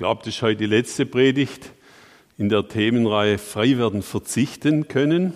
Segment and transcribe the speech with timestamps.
[0.00, 1.72] glaube, das ist heute die letzte Predigt
[2.38, 5.34] in der Themenreihe Frei werden verzichten können.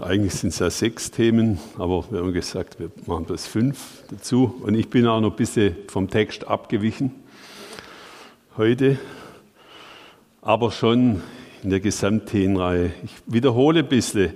[0.00, 4.54] Eigentlich sind es ja sechs Themen, aber wir haben gesagt, wir machen das fünf dazu.
[4.62, 7.10] Und ich bin auch noch ein bisschen vom Text abgewichen
[8.56, 8.96] heute,
[10.42, 11.20] aber schon
[11.64, 12.92] in der Gesamtthemenreihe.
[13.02, 14.34] Ich wiederhole ein bisschen.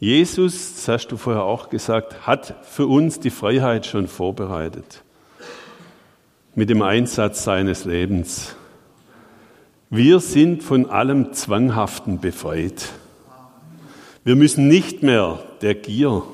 [0.00, 5.04] Jesus, das hast du vorher auch gesagt, hat für uns die Freiheit schon vorbereitet
[6.58, 8.56] mit dem Einsatz seines Lebens.
[9.90, 12.88] Wir sind von allem Zwanghaften befreit.
[14.24, 16.24] Wir müssen nicht mehr der Gier,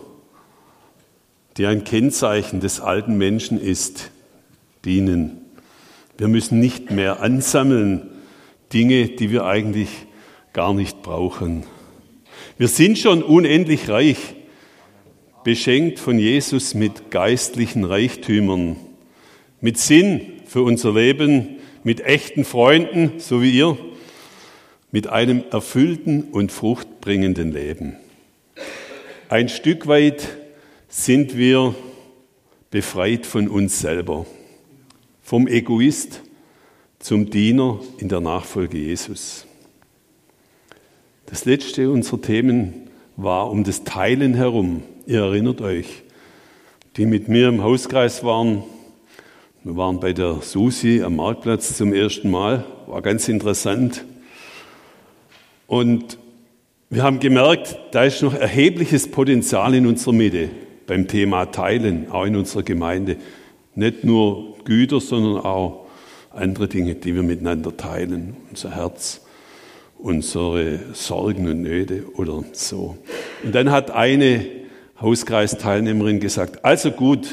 [1.58, 4.12] die ein Kennzeichen des alten Menschen ist,
[4.86, 5.42] dienen.
[6.16, 8.08] Wir müssen nicht mehr ansammeln
[8.72, 9.90] Dinge, die wir eigentlich
[10.54, 11.64] gar nicht brauchen.
[12.56, 14.36] Wir sind schon unendlich reich,
[15.44, 18.76] beschenkt von Jesus mit geistlichen Reichtümern
[19.64, 23.78] mit Sinn für unser Leben, mit echten Freunden, so wie ihr,
[24.92, 27.96] mit einem erfüllten und fruchtbringenden Leben.
[29.30, 30.36] Ein Stück weit
[30.88, 31.74] sind wir
[32.70, 34.26] befreit von uns selber,
[35.22, 36.20] vom Egoist
[36.98, 39.46] zum Diener in der Nachfolge Jesus.
[41.24, 44.82] Das letzte unserer Themen war um das Teilen herum.
[45.06, 46.02] Ihr erinnert euch,
[46.98, 48.62] die mit mir im Hauskreis waren,
[49.64, 54.04] wir waren bei der Susi am Marktplatz zum ersten Mal, war ganz interessant.
[55.66, 56.18] Und
[56.90, 60.50] wir haben gemerkt, da ist noch erhebliches Potenzial in unserer Mitte
[60.86, 63.16] beim Thema Teilen, auch in unserer Gemeinde.
[63.74, 65.86] Nicht nur Güter, sondern auch
[66.30, 68.36] andere Dinge, die wir miteinander teilen.
[68.50, 69.22] Unser Herz,
[69.98, 72.98] unsere Sorgen und Nöte oder so.
[73.42, 74.44] Und dann hat eine
[75.00, 77.28] Hauskreisteilnehmerin gesagt, also gut,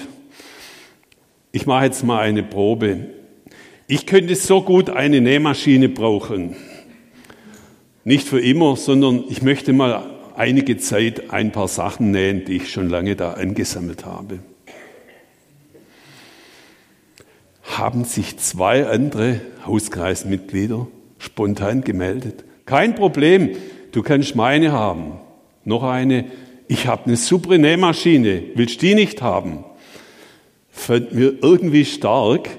[1.52, 3.07] ich mache jetzt mal eine Probe.
[3.88, 6.55] Ich könnte so gut eine Nähmaschine brauchen.
[8.03, 12.72] Nicht für immer, sondern ich möchte mal einige Zeit ein paar Sachen nähen, die ich
[12.72, 14.39] schon lange da angesammelt habe.
[17.63, 20.88] Haben sich zwei andere Hauskreismitglieder
[21.19, 22.44] spontan gemeldet.
[22.66, 23.51] Kein Problem,
[23.91, 25.19] du kannst meine haben.
[25.63, 26.25] Noch eine,
[26.68, 29.66] ich habe eine super Nähmaschine, willst du die nicht haben?
[30.71, 32.49] Fand mir irgendwie stark.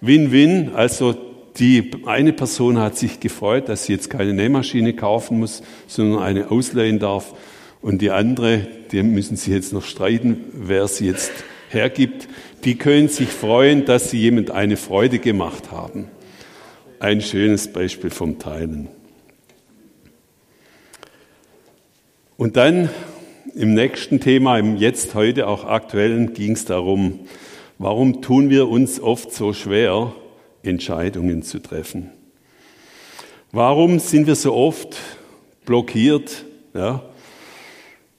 [0.00, 1.14] Win-win, also
[1.58, 6.50] die eine Person hat sich gefreut, dass sie jetzt keine Nähmaschine kaufen muss, sondern eine
[6.50, 7.34] ausleihen darf.
[7.80, 11.32] Und die andere, die müssen sich jetzt noch streiten, wer sie jetzt
[11.68, 12.28] hergibt.
[12.64, 16.08] Die können sich freuen, dass sie jemand eine Freude gemacht haben.
[17.00, 18.88] Ein schönes Beispiel vom Teilen.
[22.36, 22.88] Und dann
[23.54, 27.20] im nächsten Thema, im jetzt heute auch aktuellen, ging es darum,
[27.82, 30.14] Warum tun wir uns oft so schwer,
[30.62, 32.12] Entscheidungen zu treffen?
[33.50, 34.96] Warum sind wir so oft
[35.64, 36.44] blockiert?
[36.74, 37.02] Ja?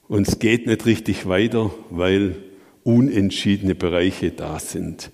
[0.06, 2.36] Und es geht nicht richtig weiter, weil
[2.82, 5.10] unentschiedene Bereiche da sind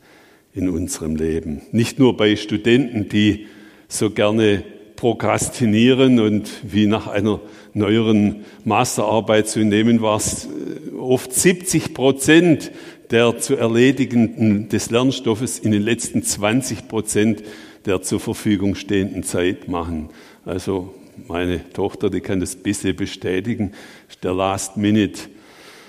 [0.53, 1.63] in unserem Leben.
[1.71, 3.47] Nicht nur bei Studenten, die
[3.87, 4.65] so gerne
[4.97, 7.41] prokrastinieren und wie nach einer
[7.73, 12.73] neueren Masterarbeit zu nehmen war es äh, oft 70 Prozent
[13.11, 17.43] der zu erledigenden des Lernstoffes in den letzten 20 Prozent
[17.87, 20.11] der zur Verfügung stehenden Zeit machen.
[20.45, 20.95] Also
[21.29, 23.73] meine Tochter, die kann das bisschen bestätigen,
[24.09, 25.23] ist der Last Minute.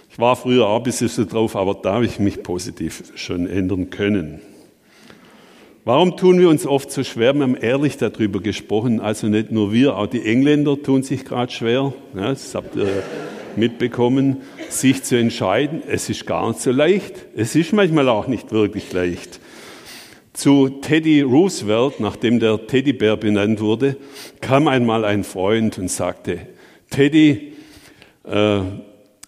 [0.10, 3.48] Ich war früher auch ein bisschen so drauf, aber da habe ich mich positiv schon
[3.48, 4.42] ändern können.
[5.84, 7.34] Warum tun wir uns oft so schwer?
[7.34, 9.00] Wir haben ehrlich darüber gesprochen.
[9.00, 11.92] Also nicht nur wir, auch die Engländer tun sich gerade schwer.
[12.14, 13.02] Ja, das habt ihr
[13.56, 15.82] mitbekommen, sich zu entscheiden.
[15.88, 17.26] Es ist gar nicht so leicht.
[17.36, 19.40] Es ist manchmal auch nicht wirklich leicht.
[20.34, 23.98] Zu Teddy Roosevelt, nachdem der Teddybär benannt wurde,
[24.40, 26.42] kam einmal ein Freund und sagte,
[26.92, 27.54] Teddy,
[28.28, 28.60] äh,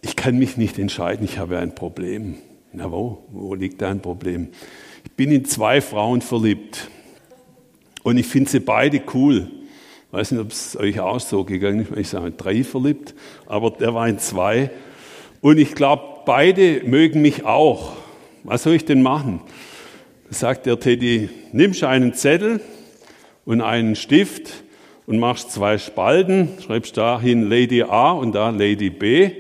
[0.04, 2.36] ich kann mich nicht entscheiden, ich habe ein Problem.
[2.74, 4.50] Na wo, wo liegt da ein Problem?
[5.16, 6.90] Bin in zwei Frauen verliebt
[8.04, 9.48] und ich finde sie beide cool.
[10.08, 11.98] Ich weiß nicht, ob es euch auch so gegangen ist.
[11.98, 13.16] Ich sage drei verliebt,
[13.46, 14.72] aber der war in zwei.
[15.42, 17.94] Und ich glaube, beide mögen mich auch.
[18.44, 19.42] Was soll ich denn machen?
[20.30, 22.60] Da sagt der Teddy, nimmst einen Zettel
[23.46, 24.64] und einen Stift
[25.06, 29.32] und machst zwei Spalten, schreibst da hin Lady A und da Lady B.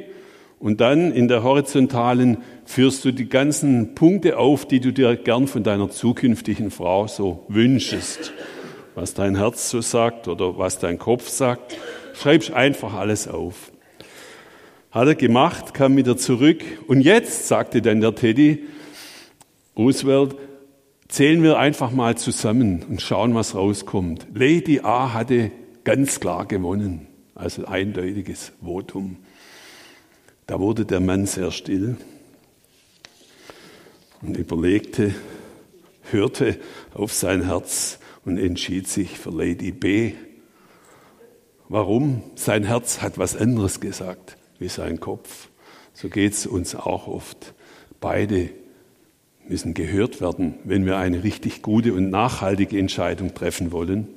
[0.59, 5.47] Und dann in der horizontalen führst du die ganzen Punkte auf, die du dir gern
[5.47, 8.33] von deiner zukünftigen Frau so wünschest
[8.95, 11.77] was dein Herz so sagt oder was dein Kopf sagt.
[12.13, 13.71] Schreibst einfach alles auf.
[14.91, 16.63] Hat er gemacht, kam wieder zurück.
[16.87, 18.65] Und jetzt, sagte dann der Teddy
[19.77, 20.35] Roosevelt,
[21.09, 24.25] Zählen wir einfach mal zusammen und schauen, was rauskommt.
[24.33, 25.51] Lady A hatte
[25.83, 27.05] ganz klar gewonnen,
[27.35, 29.17] also eindeutiges Votum.
[30.47, 31.97] Da wurde der Mann sehr still
[34.23, 35.13] und überlegte,
[36.11, 36.57] hörte
[36.93, 40.13] auf sein Herz und entschied sich für Lady B.
[41.69, 42.23] Warum?
[42.35, 45.49] Sein Herz hat was anderes gesagt wie sein Kopf.
[45.93, 47.53] So geht es uns auch oft.
[47.99, 48.49] Beide
[49.47, 50.55] müssen gehört werden.
[50.63, 54.07] Wenn wir eine richtig gute und nachhaltige Entscheidung treffen wollen,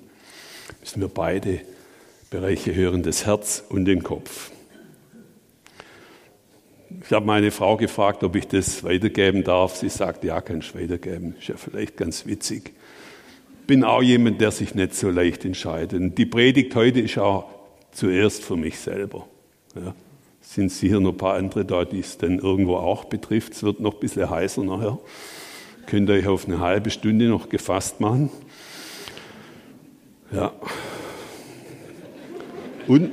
[0.81, 1.61] müssen wir beide
[2.31, 4.51] Bereiche hören, das Herz und den Kopf.
[7.05, 9.77] Ich habe meine Frau gefragt, ob ich das weitergeben darf.
[9.77, 11.35] Sie sagt, ja, kannst du weitergeben.
[11.39, 12.73] Ist ja vielleicht ganz witzig.
[13.67, 16.01] Bin auch jemand, der sich nicht so leicht entscheidet.
[16.01, 17.47] Und die Predigt heute ist auch
[17.91, 19.27] zuerst für mich selber.
[19.75, 19.95] Ja.
[20.41, 23.55] Sind sicher noch ein paar andere da, die es dann irgendwo auch betrifft.
[23.55, 24.99] Es wird noch ein bisschen heißer nachher.
[25.87, 28.31] Könnt ihr euch auf eine halbe Stunde noch gefasst machen.
[30.31, 30.53] Ja.
[32.87, 33.11] Und,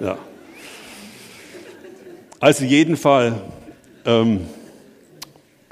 [0.00, 0.18] ja.
[2.38, 3.40] Also jeden Fall
[4.04, 4.40] ähm,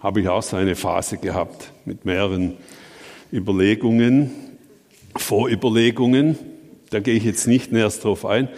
[0.03, 2.57] habe ich auch so eine Phase gehabt mit mehreren
[3.31, 4.31] Überlegungen,
[5.15, 6.39] Vorüberlegungen.
[6.89, 8.49] Da gehe ich jetzt nicht näher drauf ein.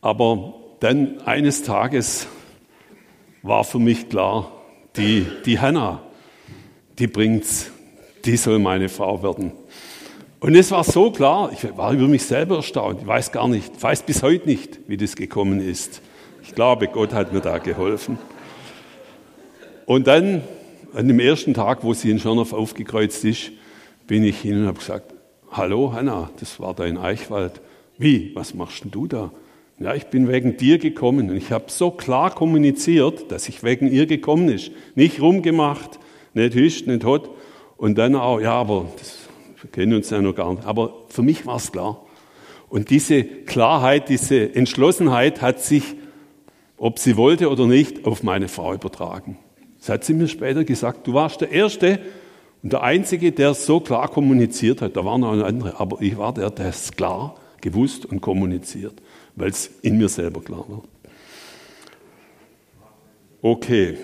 [0.00, 2.26] Aber dann eines Tages
[3.42, 4.50] war für mich klar,
[4.96, 6.02] die, die Hannah,
[6.98, 7.70] die bringt's,
[8.24, 9.52] die soll meine Frau werden.
[10.40, 13.02] Und es war so klar, ich war über mich selber erstaunt.
[13.02, 16.02] Ich weiß gar nicht, weiß bis heute nicht, wie das gekommen ist.
[16.48, 18.18] Ich glaube, Gott hat mir da geholfen.
[19.84, 20.40] Und dann,
[20.94, 23.52] an dem ersten Tag, wo sie in Schörnow aufgekreuzt ist,
[24.06, 25.14] bin ich hin und habe gesagt,
[25.52, 27.60] hallo Hanna, das war dein Eichwald.
[27.98, 29.30] Wie, was machst denn du da?
[29.78, 33.86] Ja, ich bin wegen dir gekommen und ich habe so klar kommuniziert, dass ich wegen
[33.86, 34.72] ihr gekommen ist.
[34.94, 36.00] Nicht rumgemacht,
[36.32, 37.28] nicht hüscht, nicht hot.
[37.76, 39.28] Und dann auch, ja, aber das,
[39.60, 40.64] wir kennen uns ja noch gar nicht.
[40.64, 42.06] Aber für mich war es klar.
[42.70, 45.94] Und diese Klarheit, diese Entschlossenheit hat sich
[46.78, 49.36] ob sie wollte oder nicht, auf meine Frau übertragen.
[49.78, 51.06] Das hat sie mir später gesagt.
[51.06, 51.98] Du warst der Erste
[52.62, 54.96] und der Einzige, der so klar kommuniziert hat.
[54.96, 58.94] Da waren noch andere, aber ich war der, der es klar gewusst und kommuniziert,
[59.36, 60.82] weil es in mir selber klar war.
[63.40, 63.96] Okay.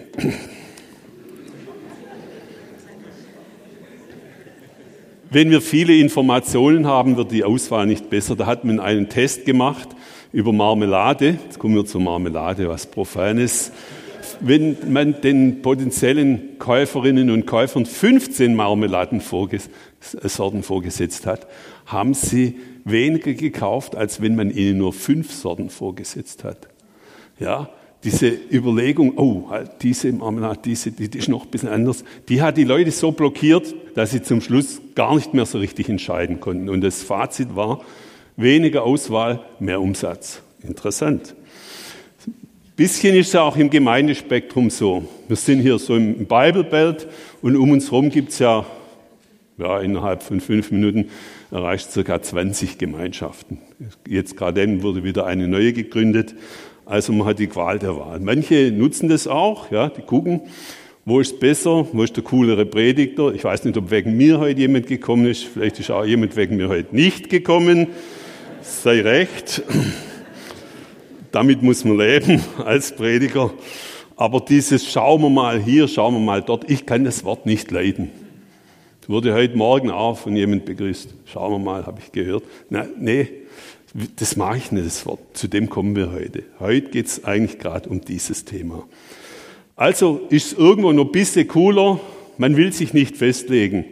[5.31, 8.37] Wenn wir viele Informationen haben, wird die Auswahl nicht besser.
[8.37, 9.89] Da hat man einen Test gemacht
[10.35, 11.39] über Marmelade.
[11.45, 13.71] Jetzt kommen wir zur Marmelade, was Profanes.
[14.41, 21.47] Wenn man den potenziellen Käuferinnen und Käufern 15 Marmeladensorten vorgesetzt hat,
[21.87, 26.67] haben sie weniger gekauft, als wenn man ihnen nur fünf Sorten vorgesetzt hat.
[27.39, 27.71] Ja,
[28.03, 32.43] diese Überlegung, oh, halt diese Marmelade, diese, die, die ist noch ein bisschen anders, die
[32.43, 36.41] hat die Leute so blockiert, dass sie zum Schluss gar nicht mehr so richtig entscheiden
[36.41, 36.69] konnten.
[36.69, 37.83] Und das Fazit war,
[38.37, 40.43] Weniger Auswahl, mehr Umsatz.
[40.61, 41.37] Interessant.
[42.75, 45.05] Bisschen ist es auch im Gemeindespektrum so.
[45.29, 47.07] Wir sind hier so im Bible Belt
[47.43, 48.67] und um uns herum gibt es ja,
[49.57, 51.11] ja, innerhalb von fünf Minuten
[51.53, 53.59] erreicht circa 20 Gemeinschaften.
[54.09, 56.35] Jetzt gerade wurde wieder eine neue gegründet.
[56.87, 58.19] Also man hat die Qual der Wahl.
[58.19, 60.41] Manche nutzen das auch, ja, die gucken,
[61.05, 63.33] wo ist es besser, wo ist der coolere Predigter.
[63.33, 65.45] Ich weiß nicht, ob wegen mir heute jemand gekommen ist.
[65.45, 67.91] Vielleicht ist auch jemand wegen mir heute nicht gekommen
[68.65, 69.63] sei recht.
[71.33, 73.53] Damit muss man leben als Prediger.
[74.17, 77.71] Aber dieses schauen wir mal hier, schauen wir mal dort, ich kann das Wort nicht
[77.71, 78.11] leiden.
[79.03, 81.15] Es wurde heute Morgen auch von jemand begrüßt.
[81.27, 82.45] Schauen wir mal, habe ich gehört.
[82.71, 83.29] Na, nee,
[84.17, 85.21] das mache ich nicht, das Wort.
[85.35, 86.45] Zu dem kommen wir heute.
[86.61, 88.87] Heute geht es eigentlich gerade um dieses Thema.
[89.77, 92.01] Also ist es irgendwo noch ein bisschen cooler,
[92.39, 93.85] man will sich nicht festlegen.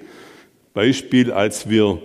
[0.73, 2.01] Beispiel, als wir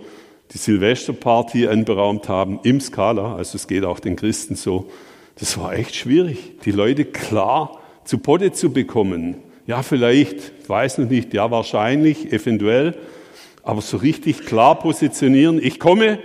[0.52, 4.90] die Silvesterparty anberaumt haben im Skala, also es geht auch den Christen so,
[5.38, 9.36] das war echt schwierig, die Leute klar zu Potte zu bekommen.
[9.66, 12.96] Ja, vielleicht, ich weiß noch nicht, ja, wahrscheinlich, eventuell,
[13.62, 16.18] aber so richtig klar positionieren, ich komme,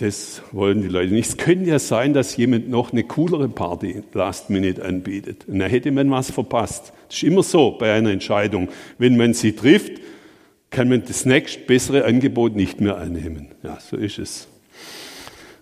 [0.00, 1.28] das wollen die Leute nicht.
[1.28, 5.44] Es könnte ja sein, dass jemand noch eine coolere Party Last Minute anbietet.
[5.46, 6.94] Und da hätte man was verpasst.
[7.08, 8.70] Das ist immer so bei einer Entscheidung.
[8.96, 10.00] Wenn man sie trifft,
[10.70, 13.48] kann man das nächst bessere Angebot nicht mehr annehmen.
[13.62, 14.48] Ja, so ist es.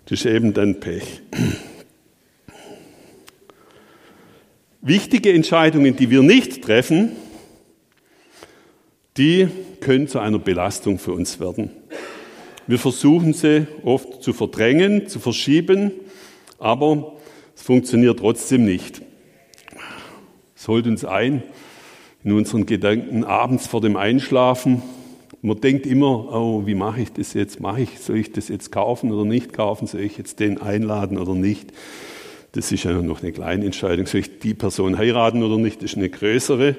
[0.05, 1.21] Das ist eben dann Pech.
[4.81, 7.11] Wichtige Entscheidungen, die wir nicht treffen,
[9.17, 9.47] die
[9.81, 11.71] können zu einer Belastung für uns werden.
[12.67, 15.91] Wir versuchen sie oft zu verdrängen, zu verschieben,
[16.59, 17.17] aber
[17.55, 19.01] es funktioniert trotzdem nicht.
[20.55, 21.43] Es holt uns ein,
[22.23, 24.81] in unseren Gedanken abends vor dem Einschlafen.
[25.41, 27.61] Man denkt immer, oh, wie mache ich das jetzt?
[27.61, 29.87] Mache ich, soll ich das jetzt kaufen oder nicht kaufen?
[29.87, 31.71] Soll ich jetzt den einladen oder nicht?
[32.51, 34.05] Das ist ja noch eine kleine Entscheidung.
[34.05, 35.77] Soll ich die Person heiraten oder nicht?
[35.81, 36.75] Das ist eine größere.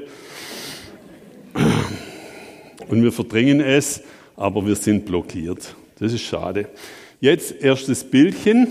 [2.88, 4.02] Und wir verdrängen es,
[4.37, 5.75] aber wir sind blockiert.
[5.99, 6.68] Das ist schade.
[7.20, 8.68] Jetzt erstes Bildchen.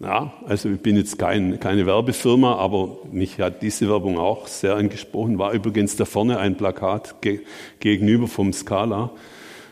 [0.00, 4.76] Ja, also ich bin jetzt kein, keine Werbefirma, aber mich hat diese Werbung auch sehr
[4.76, 5.38] angesprochen.
[5.38, 7.40] War übrigens da vorne ein Plakat ge
[7.80, 9.10] gegenüber vom Scala.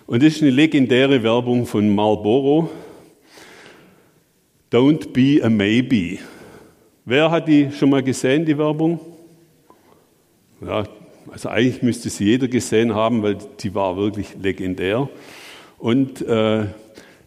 [0.08, 2.68] Und das ist eine legendäre Werbung von Marlboro.
[4.72, 6.18] Don't be a maybe.
[7.04, 8.98] Wer hat die schon mal gesehen, die Werbung?
[10.60, 10.84] Ja,
[11.30, 15.08] also eigentlich müsste sie jeder gesehen haben, weil die war wirklich legendär.
[15.78, 16.64] Und äh,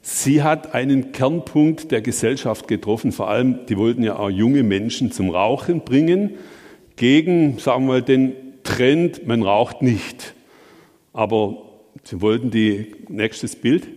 [0.02, 5.12] Sie hat einen Kernpunkt der Gesellschaft getroffen, vor allem, die wollten ja auch junge Menschen
[5.12, 6.32] zum Rauchen bringen,
[6.96, 10.34] gegen, sagen wir mal, den Trend, man raucht nicht.
[11.14, 11.58] Aber
[12.04, 13.88] sie wollten die, nächstes Bild.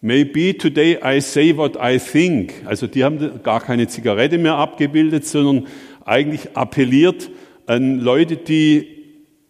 [0.00, 2.54] Maybe today I say what I think.
[2.64, 5.66] Also die haben gar keine Zigarette mehr abgebildet, sondern
[6.04, 7.30] eigentlich appelliert
[7.66, 8.95] an Leute, die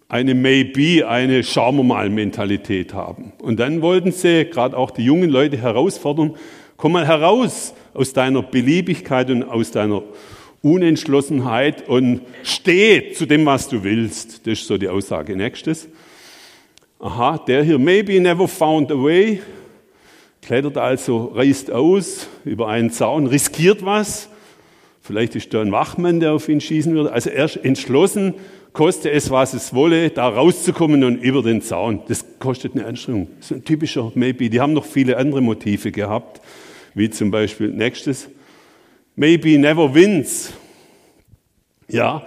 [0.08, 3.32] eine Maybe, eine Schauen wir mal Mentalität haben.
[3.42, 6.36] Und dann wollten sie gerade auch die jungen Leute herausfordern,
[6.76, 10.02] komm mal heraus aus deiner Beliebigkeit und aus deiner
[10.62, 14.46] Unentschlossenheit und steh zu dem, was du willst.
[14.46, 15.36] Das ist so die Aussage.
[15.36, 15.88] Nächstes.
[16.98, 19.40] Aha, der hier, maybe never found a way,
[20.40, 24.30] klettert also, reißt aus über einen Zaun, riskiert was.
[25.02, 27.12] Vielleicht ist da ein Wachmann, der auf ihn schießen würde.
[27.12, 28.34] Also er ist entschlossen,
[28.76, 32.02] koste es, was es wolle, da rauszukommen und über den Zaun.
[32.08, 33.28] Das kostet eine Anstrengung.
[33.38, 34.50] Das ist ein typischer Maybe.
[34.50, 36.42] Die haben noch viele andere Motive gehabt,
[36.92, 38.28] wie zum Beispiel nächstes.
[39.14, 40.52] Maybe never wins.
[41.88, 42.26] Ja,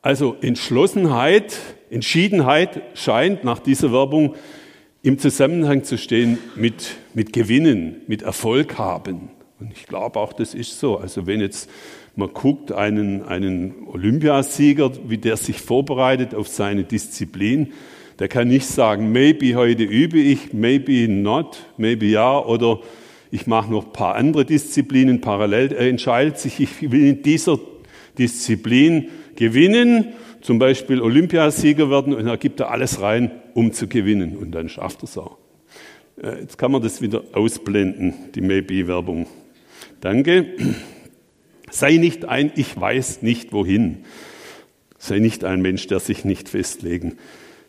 [0.00, 1.54] also Entschlossenheit,
[1.90, 4.36] Entschiedenheit scheint nach dieser Werbung
[5.02, 9.28] im Zusammenhang zu stehen mit, mit Gewinnen, mit Erfolg haben.
[9.58, 10.96] Und ich glaube auch, das ist so.
[10.96, 11.68] Also wenn jetzt
[12.16, 17.72] man guckt einen, einen Olympiasieger, wie der sich vorbereitet auf seine Disziplin,
[18.20, 22.80] der kann nicht sagen, maybe heute übe ich, maybe not, maybe ja, oder
[23.30, 25.72] ich mache noch ein paar andere Disziplinen parallel.
[25.72, 27.58] Er entscheidet sich, ich will in dieser
[28.18, 30.08] Disziplin gewinnen,
[30.42, 34.36] zum Beispiel Olympiasieger werden und er gibt da alles rein, um zu gewinnen.
[34.36, 35.38] Und dann schafft er es auch.
[36.22, 39.26] Äh, jetzt kann man das wieder ausblenden, die Maybe-Werbung.
[40.00, 40.46] Danke.
[41.70, 44.04] Sei nicht ein Ich weiß nicht wohin.
[44.98, 47.16] Sei nicht ein Mensch, der sich nicht festlegen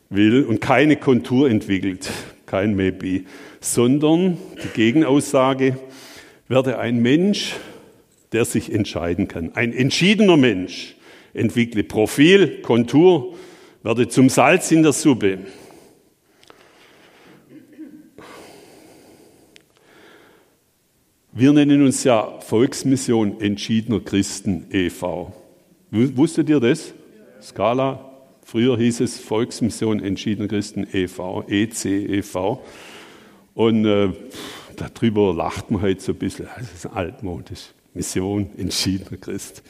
[0.10, 2.10] will und keine Kontur entwickelt,
[2.46, 3.24] kein Maybe,
[3.62, 5.78] sondern die Gegenaussage,
[6.50, 7.56] werde ein Mensch,
[8.34, 9.56] der sich entscheiden kann.
[9.56, 10.96] Ein entschiedener Mensch
[11.34, 13.36] entwickle Profil, Kontur,
[13.84, 15.40] werde zum Salz in der Suppe.
[21.34, 25.32] Wir nennen uns ja Volksmission Entschiedener Christen e.V.
[25.90, 26.94] Wusstet ihr das?
[27.42, 28.12] Skala.
[28.44, 32.62] Früher hieß es Volksmission Entschiedener Christen e.V., EC e.V.
[33.54, 34.10] Und äh,
[34.76, 36.48] darüber lacht man heute so ein bisschen.
[36.58, 37.70] Das ist altmodisch.
[37.94, 39.64] Mission Entschiedener Christ.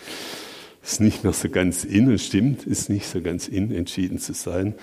[0.81, 4.33] Ist nicht mehr so ganz in und stimmt, ist nicht so ganz in, entschieden zu
[4.33, 4.73] sein.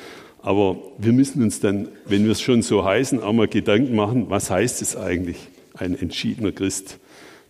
[0.42, 4.30] Aber wir müssen uns dann, wenn wir es schon so heißen, auch mal Gedanken machen,
[4.30, 5.38] was heißt es eigentlich?
[5.78, 6.98] Ein entschiedener Christ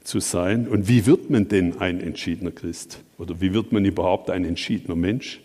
[0.04, 0.68] zu sein.
[0.68, 3.02] Und wie wird man denn ein entschiedener Christ?
[3.18, 5.40] Oder wie wird man überhaupt ein entschiedener Mensch?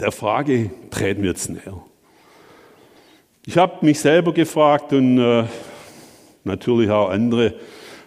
[0.00, 1.82] Der Frage treten wir jetzt näher.
[3.44, 5.44] Ich habe mich selber gefragt und äh,
[6.44, 7.54] natürlich auch andere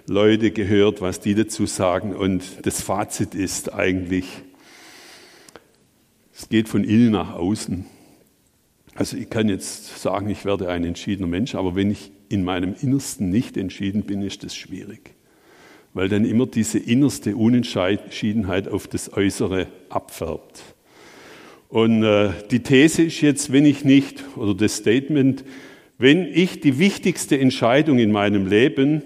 [0.08, 2.16] Leute gehört, was die dazu sagen.
[2.16, 4.26] Und das Fazit ist eigentlich,
[6.34, 7.86] es geht von innen nach außen.
[8.96, 12.76] Also ich kann jetzt sagen, ich werde ein entschiedener Mensch, aber wenn ich in meinem
[12.82, 15.16] Innersten nicht entschieden bin, ist das schwierig.
[15.94, 20.64] Weil dann immer diese innerste Unentschiedenheit auf das Äußere abfärbt.
[21.68, 25.44] Und äh, die These ist jetzt, wenn ich nicht, oder das Statement,
[25.98, 29.02] wenn ich die wichtigste Entscheidung in meinem Leben,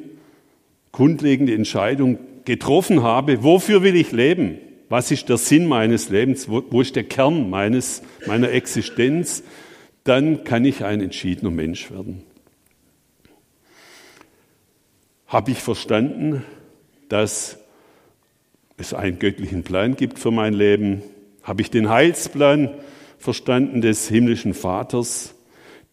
[0.92, 4.58] grundlegende Entscheidung getroffen habe, wofür will ich leben?
[4.88, 6.48] Was ist der Sinn meines Lebens?
[6.48, 9.44] Wo, wo ist der Kern meines, meiner Existenz?
[10.04, 12.24] Dann kann ich ein entschiedener Mensch werden.
[15.28, 16.44] Habe ich verstanden,
[17.10, 17.58] dass
[18.78, 21.02] es einen göttlichen Plan gibt für mein Leben?
[21.44, 22.70] Habe ich den Heilsplan
[23.18, 25.34] verstanden des himmlischen Vaters,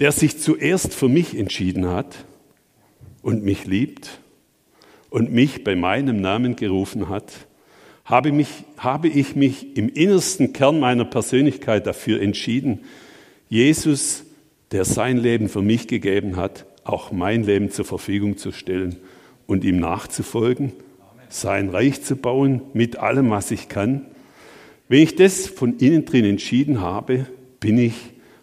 [0.01, 2.25] der sich zuerst für mich entschieden hat
[3.23, 4.19] und mich liebt
[5.11, 7.33] und mich bei meinem Namen gerufen hat?
[8.05, 12.81] Habe, mich, habe ich mich im innersten Kern meiner Persönlichkeit dafür entschieden,
[13.49, 14.25] Jesus,
[14.73, 18.97] der sein Leben für mich gegeben hat, auch mein Leben zur Verfügung zu stellen
[19.47, 20.73] und ihm nachzufolgen,
[21.29, 24.07] sein Reich zu bauen mit allem, was ich kann.
[24.89, 27.27] Wenn ich das von innen drin entschieden habe,
[27.61, 27.95] bin ich,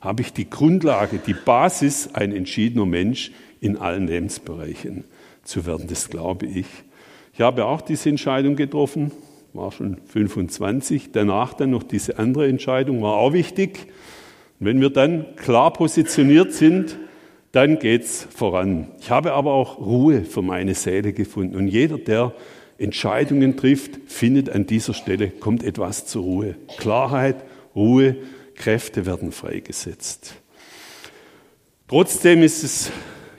[0.02, 5.04] habe ich die Grundlage, die Basis, ein entschiedener Mensch in allen Lebensbereichen
[5.44, 5.88] zu werden.
[5.88, 6.66] Das glaube ich.
[7.34, 9.12] Ich habe auch diese Entscheidung getroffen,
[9.54, 11.12] war schon 25.
[11.12, 13.88] Danach dann noch diese andere Entscheidung, war auch wichtig.
[14.60, 16.98] Und wenn wir dann klar positioniert sind,
[17.52, 18.90] dann geht's voran.
[19.00, 21.56] Ich habe aber auch Ruhe für meine Seele gefunden.
[21.56, 22.34] Und jeder, der
[22.78, 26.56] Entscheidungen trifft, findet an dieser Stelle, kommt etwas zur Ruhe.
[26.78, 27.44] Klarheit,
[27.76, 28.16] Ruhe,
[28.56, 30.36] Kräfte werden freigesetzt.
[31.88, 32.92] Trotzdem ist es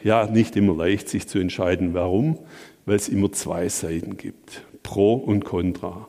[0.02, 1.94] ja nicht immer leicht, sich zu entscheiden.
[1.94, 2.38] Warum?
[2.86, 4.62] Weil es immer zwei Seiten gibt.
[4.82, 6.08] Pro und Contra.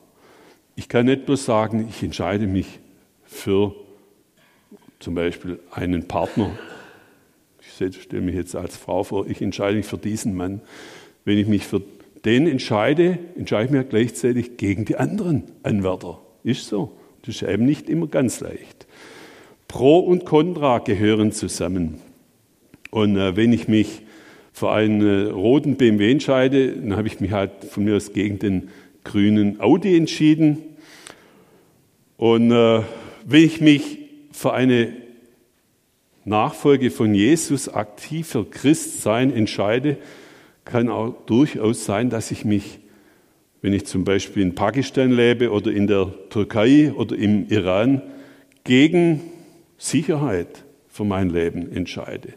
[0.76, 2.80] Ich kann nicht bloß sagen, ich entscheide mich
[3.26, 3.76] für
[5.00, 6.52] zum Beispiel einen Partner.
[7.92, 10.62] Stelle mich jetzt als Frau vor, ich entscheide mich für diesen Mann.
[11.26, 11.82] Wenn ich mich für
[12.26, 16.20] den entscheide, entscheide ich mich gleichzeitig gegen die anderen Anwärter.
[16.44, 16.92] Ist so.
[17.24, 18.88] Das ist eben nicht immer ganz leicht.
[19.68, 22.00] Pro und Contra gehören zusammen.
[22.90, 24.02] Und äh, wenn ich mich
[24.52, 28.40] für einen äh, roten BMW entscheide, dann habe ich mich halt von mir aus gegen
[28.40, 28.70] den
[29.04, 30.58] grünen Audi entschieden.
[32.18, 32.82] Und äh,
[33.26, 34.00] wenn ich mich
[34.32, 34.92] für eine
[36.32, 39.98] Nachfolge von Jesus aktiver Christsein entscheide,
[40.66, 42.80] kann auch durchaus sein, dass ich mich,
[43.62, 48.02] wenn ich zum Beispiel in Pakistan lebe oder in der Türkei oder im Iran,
[48.64, 49.22] gegen
[49.78, 52.34] Sicherheit für mein Leben entscheide.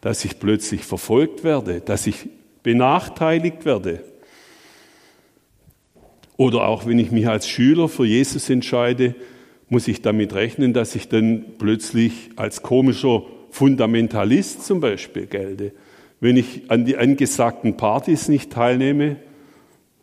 [0.00, 2.28] Dass ich plötzlich verfolgt werde, dass ich
[2.62, 4.04] benachteiligt werde.
[6.36, 9.16] Oder auch wenn ich mich als Schüler für Jesus entscheide,
[9.68, 15.72] muss ich damit rechnen, dass ich dann plötzlich als komischer Fundamentalist zum Beispiel gelte
[16.20, 19.16] wenn ich an die angesagten Partys nicht teilnehme,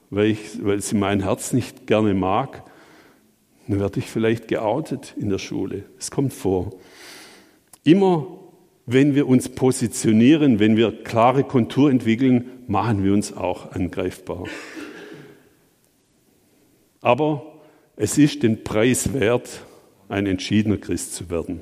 [0.10, 2.64] weil, ich, weil sie mein Herz nicht gerne mag,
[3.68, 5.84] dann werde ich vielleicht geoutet in der Schule.
[5.98, 6.72] Es kommt vor.
[7.84, 8.28] Immer
[8.86, 14.44] wenn wir uns positionieren, wenn wir klare Kontur entwickeln, machen wir uns auch angreifbar.
[17.02, 17.55] Aber
[17.98, 19.62] es ist den Preis wert,
[20.10, 21.62] ein entschiedener Christ zu werden.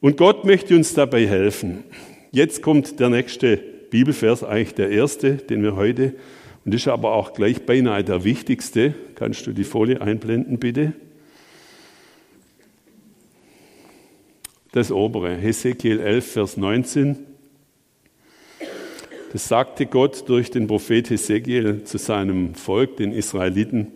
[0.00, 1.84] Und Gott möchte uns dabei helfen.
[2.30, 6.14] Jetzt kommt der nächste Bibelvers, eigentlich der erste, den wir heute,
[6.64, 8.94] und ist aber auch gleich beinahe der wichtigste.
[9.14, 10.92] Kannst du die Folie einblenden, bitte?
[14.72, 17.16] Das obere, Hesekiel 11, Vers 19.
[19.32, 23.88] Das sagte Gott durch den Prophet Hesekiel zu seinem Volk, den Israeliten,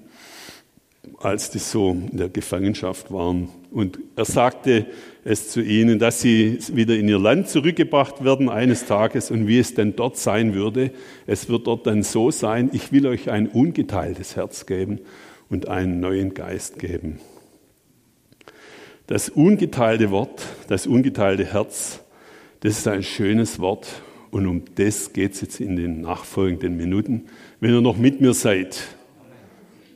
[1.18, 3.48] als die so in der Gefangenschaft waren.
[3.70, 4.86] Und er sagte
[5.24, 9.58] es zu ihnen, dass sie wieder in ihr Land zurückgebracht werden eines Tages und wie
[9.58, 10.92] es denn dort sein würde.
[11.26, 15.00] Es wird dort dann so sein, ich will euch ein ungeteiltes Herz geben
[15.48, 17.18] und einen neuen Geist geben.
[19.06, 22.00] Das ungeteilte Wort, das ungeteilte Herz,
[22.60, 23.88] das ist ein schönes Wort
[24.30, 27.26] und um das geht es jetzt in den nachfolgenden Minuten.
[27.58, 28.96] Wenn ihr noch mit mir seid,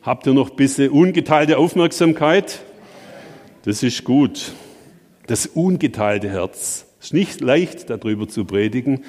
[0.06, 2.60] habt ihr noch ein bisschen ungeteilte Aufmerksamkeit?
[3.64, 4.52] Das ist gut.
[5.26, 6.86] Das ungeteilte Herz.
[7.00, 9.04] Ist nicht leicht, darüber zu predigen,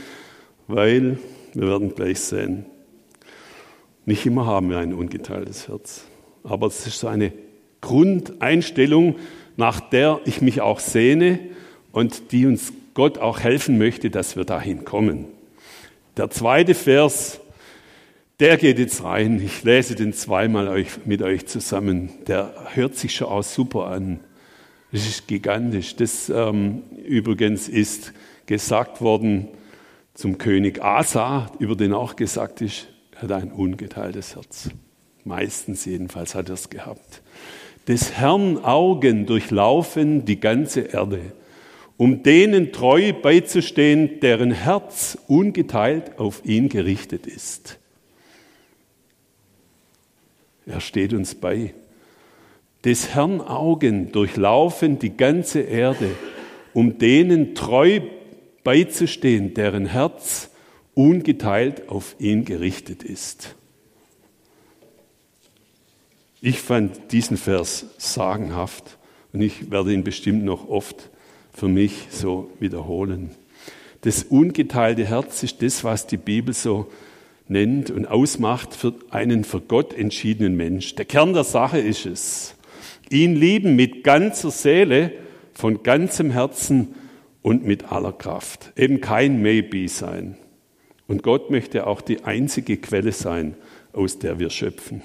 [0.68, 1.20] weil
[1.54, 2.66] wir werden gleich sehen.
[4.06, 6.06] Nicht immer haben wir ein ungeteiltes Herz.
[6.44, 7.32] Aber es ist so eine
[7.82, 9.16] Grundeinstellung,
[9.56, 11.40] nach der ich mich auch sehne
[11.92, 15.26] und die uns Gott auch helfen möchte, dass wir dahin kommen.
[16.16, 17.40] Der zweite Vers,
[18.40, 19.42] der geht jetzt rein.
[19.44, 22.10] Ich lese den zweimal mit euch zusammen.
[22.28, 24.20] Der hört sich schon auch super an.
[24.92, 25.96] Das ist gigantisch.
[25.96, 28.14] Das ähm, übrigens ist
[28.46, 29.48] gesagt worden
[30.14, 34.70] zum König Asa, über den auch gesagt ist, er hat ein ungeteiltes Herz.
[35.24, 37.22] Meistens jedenfalls hat er es gehabt.
[37.88, 41.20] Des Herrn Augen durchlaufen die ganze Erde,
[41.98, 47.80] um denen treu beizustehen, deren Herz ungeteilt auf ihn gerichtet ist.
[50.68, 51.74] Er steht uns bei
[52.84, 56.12] des Herrn Augen durchlaufen die ganze Erde,
[56.74, 58.00] um denen treu
[58.64, 60.52] beizustehen, deren Herz
[60.94, 63.56] ungeteilt auf ihn gerichtet ist.
[66.40, 68.98] Ich fand diesen Vers sagenhaft
[69.34, 71.10] und ich werde ihn bestimmt noch oft
[71.52, 73.32] für mich so wiederholen.
[74.02, 76.90] Das ungeteilte Herz ist das, was die Bibel so
[77.50, 80.96] nennt und ausmacht für einen für Gott entschiedenen Mensch.
[80.96, 82.56] Der Kern der Sache ist es,
[83.10, 85.12] ihn lieben mit ganzer Seele,
[85.54, 86.94] von ganzem Herzen
[87.42, 88.74] und mit aller Kraft.
[88.76, 90.38] Eben kein Maybe sein.
[91.08, 93.56] Und Gott möchte auch die einzige Quelle sein,
[93.94, 95.02] aus der wir schöpfen.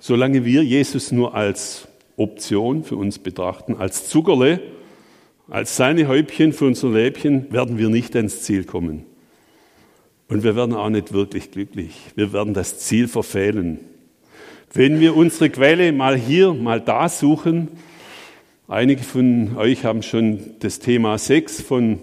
[0.00, 4.60] Solange wir Jesus nur als Option für uns betrachten, als Zuckerle,
[5.48, 9.04] als seine Häubchen für unser Läbchen, werden wir nicht ans Ziel kommen.
[10.28, 11.94] Und wir werden auch nicht wirklich glücklich.
[12.14, 13.80] Wir werden das Ziel verfehlen.
[14.72, 17.68] Wenn wir unsere Quelle mal hier, mal da suchen,
[18.68, 21.98] einige von euch haben schon das Thema Sex von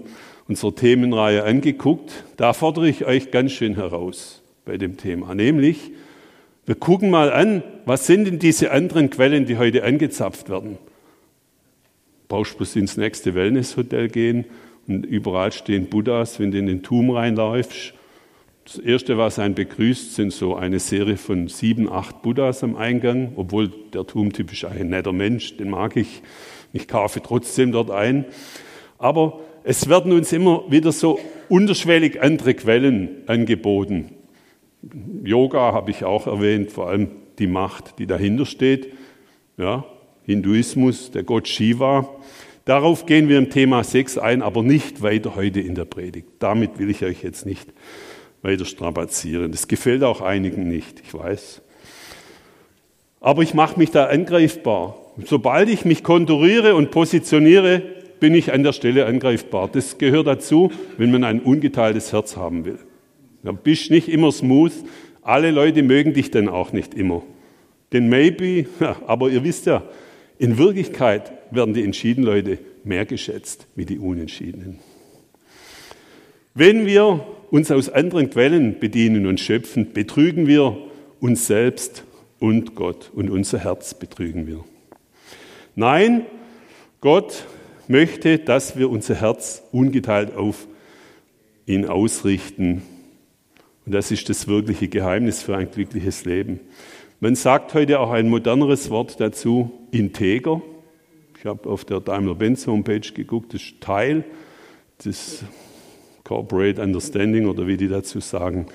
[0.48, 5.92] unserer Themenreihe angeguckt, da fordere ich euch ganz schön heraus bei dem Thema, nämlich
[6.70, 10.78] wir gucken mal an, was sind denn diese anderen Quellen, die heute angezapft werden?
[12.30, 14.46] Brauchst bloß ins nächste Wellnesshotel gehen
[14.88, 17.94] und überall stehen Buddhas, wenn du in den Turm reinläufst.
[18.66, 23.34] Das erste, was einen begrüßt, sind so eine Serie von sieben, acht Buddhas am Eingang,
[23.36, 26.22] obwohl der Turmtyp ist ein netter Mensch, den mag ich.
[26.72, 28.26] Ich kaufe trotzdem dort ein.
[29.00, 34.12] Aber es werden uns immer wieder so unterschwellig andere Quellen angeboten.
[35.24, 38.94] Yoga habe ich auch erwähnt, vor allem die Macht, die dahinter steht.
[39.58, 39.84] Ja,
[40.26, 42.10] Hinduismus, der Gott Shiva.
[42.66, 46.28] Darauf gehen wir im Thema Sex ein, aber nicht weiter heute in der Predigt.
[46.40, 47.68] Damit will ich euch jetzt nicht
[48.42, 49.52] weiter strapazieren.
[49.52, 51.62] Das gefällt auch einigen nicht, ich weiß.
[53.22, 54.96] Aber ich mache mich da angreifbar.
[55.26, 57.82] Sobald ich mich konturiere und positioniere,
[58.20, 59.70] bin ich an der Stelle angreifbar.
[59.72, 62.80] Das gehört dazu, wenn man ein ungeteiltes Herz haben will.
[63.44, 64.74] Du bist nicht immer smooth.
[65.22, 67.24] Alle Leute mögen dich dann auch nicht immer.
[67.92, 68.68] Denn maybe,
[69.08, 69.84] aber ihr wisst ja,
[70.40, 74.80] in Wirklichkeit werden die entschiedenen Leute mehr geschätzt wie die Unentschiedenen.
[76.56, 80.78] Wenn wir uns aus anderen Quellen bedienen und schöpfen, betrügen wir
[81.20, 82.04] uns selbst
[82.40, 84.64] und Gott und unser Herz betrügen wir.
[85.76, 86.26] Nein,
[87.02, 87.46] Gott
[87.88, 90.68] möchte, dass wir unser Herz ungeteilt auf
[91.66, 92.82] ihn ausrichten
[93.90, 96.60] und das ist das wirkliche Geheimnis für ein glückliches Leben.
[97.22, 100.62] Man sagt heute auch ein moderneres Wort dazu, integer.
[101.38, 104.24] Ich habe auf der Daimler-Benz Homepage geguckt, das ist Teil
[105.04, 105.44] des
[106.24, 108.68] Corporate Understanding oder wie die dazu sagen.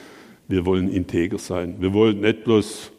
[0.47, 1.77] Wir wollen integer sein.
[1.79, 2.93] Wir wollen nicht bloß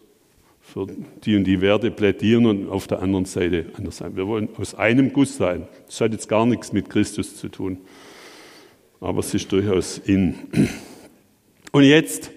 [0.62, 0.88] für
[1.23, 4.15] die und die Werte plädieren und auf der anderen Seite anders sein.
[4.15, 5.67] Wir wollen aus einem Guss sein.
[5.86, 7.77] Das hat jetzt gar nichts mit Christus zu tun.
[8.99, 10.34] Aber es ist durchaus in.
[11.71, 12.31] Und jetzt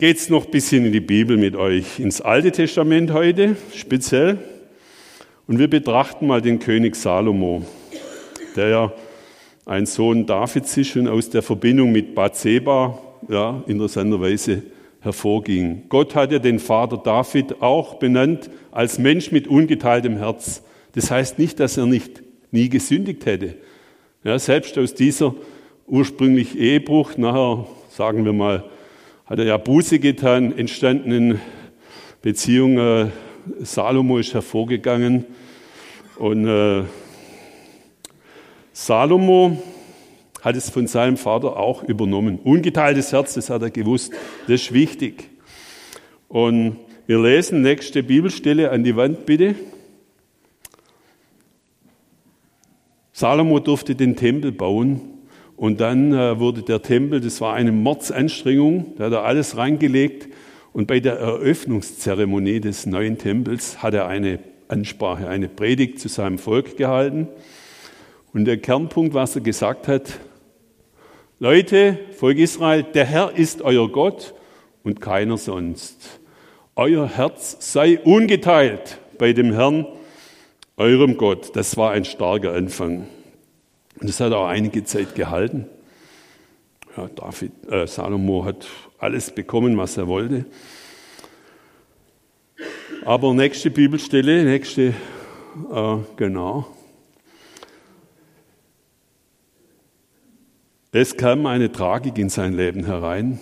[0.00, 4.38] geht es noch ein bisschen in die Bibel mit euch, ins Alte Testament heute speziell.
[5.48, 7.64] Und wir betrachten mal den König Salomo,
[8.54, 8.92] der ja
[9.66, 12.96] ein Sohn Davids ist und aus der Verbindung mit Bathseba
[13.28, 14.62] ja, interessanterweise
[15.00, 15.82] hervorging.
[15.88, 20.62] Gott hat ja den Vater David auch benannt als Mensch mit ungeteiltem Herz.
[20.92, 23.56] Das heißt nicht, dass er nicht nie gesündigt hätte.
[24.22, 25.34] Ja, selbst aus dieser
[25.88, 28.62] ursprünglich Ehebruch, nachher sagen wir mal,
[29.28, 31.38] hat er ja Buße getan, entstandenen
[32.22, 32.78] Beziehung.
[32.78, 33.06] Äh,
[33.60, 35.26] Salomo ist hervorgegangen
[36.18, 36.84] und äh,
[38.72, 39.62] Salomo
[40.40, 42.38] hat es von seinem Vater auch übernommen.
[42.42, 44.12] Ungeteiltes Herz, das hat er gewusst,
[44.46, 45.28] das ist wichtig.
[46.28, 49.54] Und wir lesen nächste Bibelstelle an die Wand bitte.
[53.12, 55.17] Salomo durfte den Tempel bauen
[55.58, 60.28] und dann äh, wurde der Tempel, das war eine Mordsanstrengung, da hat er alles reingelegt.
[60.72, 66.38] Und bei der Eröffnungszeremonie des neuen Tempels hat er eine Ansprache, eine Predigt zu seinem
[66.38, 67.26] Volk gehalten.
[68.32, 70.20] Und der Kernpunkt, was er gesagt hat,
[71.40, 74.34] Leute, Volk Israel, der Herr ist euer Gott
[74.84, 76.20] und keiner sonst.
[76.76, 79.88] Euer Herz sei ungeteilt bei dem Herrn,
[80.76, 81.56] eurem Gott.
[81.56, 83.08] Das war ein starker Anfang.
[84.00, 85.66] Und das hat auch einige Zeit gehalten.
[86.96, 88.66] Ja, David, äh, Salomo hat
[88.98, 90.44] alles bekommen, was er wollte.
[93.04, 94.94] Aber nächste Bibelstelle, nächste,
[95.72, 96.66] äh, genau.
[100.92, 103.38] Es kam eine Tragik in sein Leben herein.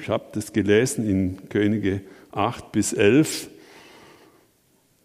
[0.00, 3.48] Ich habe das gelesen in Könige 8 bis 11.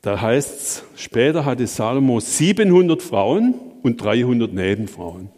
[0.02, 5.30] Da heißt es, später hatte Salomo 700 Frauen und 300 Nebenfrauen.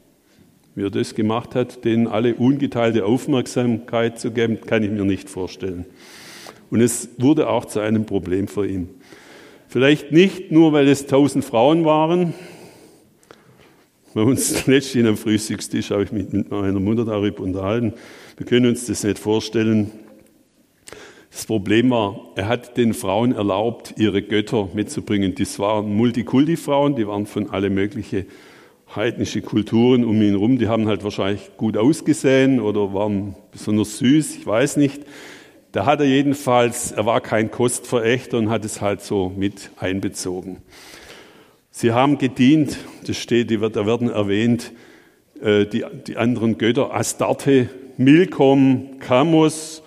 [0.75, 5.29] Wie er das gemacht hat, denen alle ungeteilte Aufmerksamkeit zu geben, kann ich mir nicht
[5.29, 5.86] vorstellen.
[6.69, 8.89] Und es wurde auch zu einem Problem für ihn.
[9.67, 12.34] Vielleicht nicht nur, weil es tausend Frauen waren,
[14.15, 17.93] haben uns letztens am Frühstückstisch habe ich mich mit meiner Mutter darüber unterhalten.
[18.38, 19.91] Wir können uns das nicht vorstellen.
[21.36, 25.36] Das Problem war, er hat den Frauen erlaubt, ihre Götter mitzubringen.
[25.36, 28.28] Das waren Multikulti-Frauen, die waren von alle möglichen
[28.95, 30.58] heidnische Kulturen um ihn herum.
[30.58, 35.04] Die haben halt wahrscheinlich gut ausgesehen oder waren besonders süß, ich weiß nicht.
[35.74, 40.62] Da hat er jedenfalls, er war kein Kostverächter und hat es halt so mit einbezogen.
[41.69, 44.71] Sie haben gedient, das steht, da werden erwähnt,
[45.41, 47.67] äh, die, die anderen Götter, Astarte,
[47.98, 49.82] Milkom, Kamos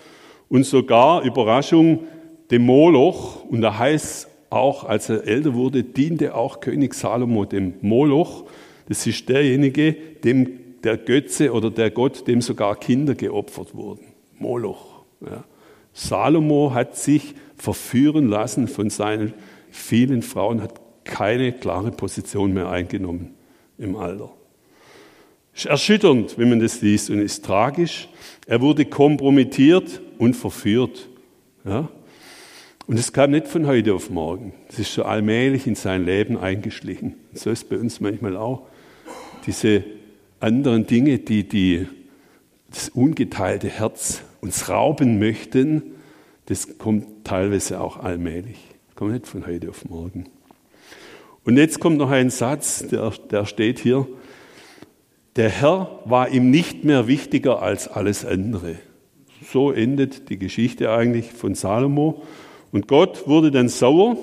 [0.49, 2.05] und sogar, Überraschung,
[2.51, 3.45] dem Moloch.
[3.45, 8.45] Und da heißt auch, als er älter wurde, diente auch König Salomo dem Moloch.
[8.89, 9.93] Das ist derjenige,
[10.25, 14.07] dem der Götze oder der Gott, dem sogar Kinder geopfert wurden.
[14.39, 15.03] Moloch.
[15.21, 15.45] Ja.
[15.93, 19.35] Salomo hat sich verführen lassen von seinen
[19.71, 23.35] vielen Frauen, hat keine klare Position mehr eingenommen
[23.79, 24.31] im Alter.
[25.59, 28.09] Ist erschütternd, wenn man das liest und ist tragisch.
[28.47, 31.09] Er wurde kompromittiert und verführt.
[31.65, 31.89] Ja?
[32.87, 34.53] Und es kam nicht von heute auf morgen.
[34.69, 37.15] Es ist so allmählich in sein Leben eingeschlichen.
[37.35, 38.69] So ist es bei uns manchmal auch.
[39.47, 39.83] Diese
[40.39, 41.89] anderen Dinge, die, die
[42.71, 45.83] das ungeteilte Herz uns rauben möchten,
[46.47, 48.59] das kommt teilweise auch allmählich.
[48.95, 50.27] Kommt nicht von heute auf morgen.
[51.45, 54.07] Und jetzt kommt noch ein Satz, der, der steht hier.
[55.39, 58.75] Der Herr war ihm nicht mehr wichtiger als alles andere.
[59.51, 62.23] So endet die Geschichte eigentlich von Salomo.
[62.73, 64.17] Und Gott wurde dann sauer.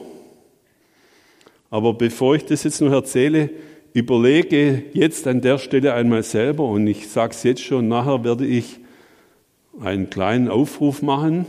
[1.69, 3.49] Aber bevor ich das jetzt noch erzähle,
[3.93, 8.45] überlege jetzt an der Stelle einmal selber und ich sage es jetzt schon, nachher werde
[8.45, 8.80] ich
[9.80, 11.45] einen kleinen Aufruf machen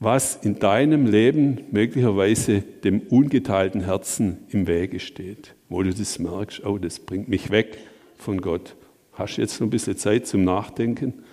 [0.00, 6.64] was in deinem Leben möglicherweise dem ungeteilten Herzen im Wege steht, wo du das merkst,
[6.64, 7.76] oh, das bringt mich weg
[8.20, 8.76] von Gott.
[9.12, 11.24] Hast du jetzt noch ein bisschen Zeit zum Nachdenken?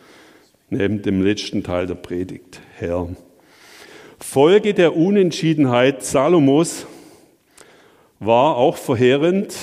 [0.70, 3.08] Neben dem letzten Teil der Predigt, Herr.
[4.20, 6.86] Folge der Unentschiedenheit Salomos
[8.20, 9.56] war auch verheerend.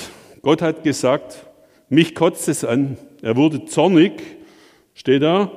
[0.42, 1.46] Gott hat gesagt,
[1.88, 2.96] mich kotzt es an.
[3.22, 4.12] Er wurde zornig,
[4.94, 5.50] steht da,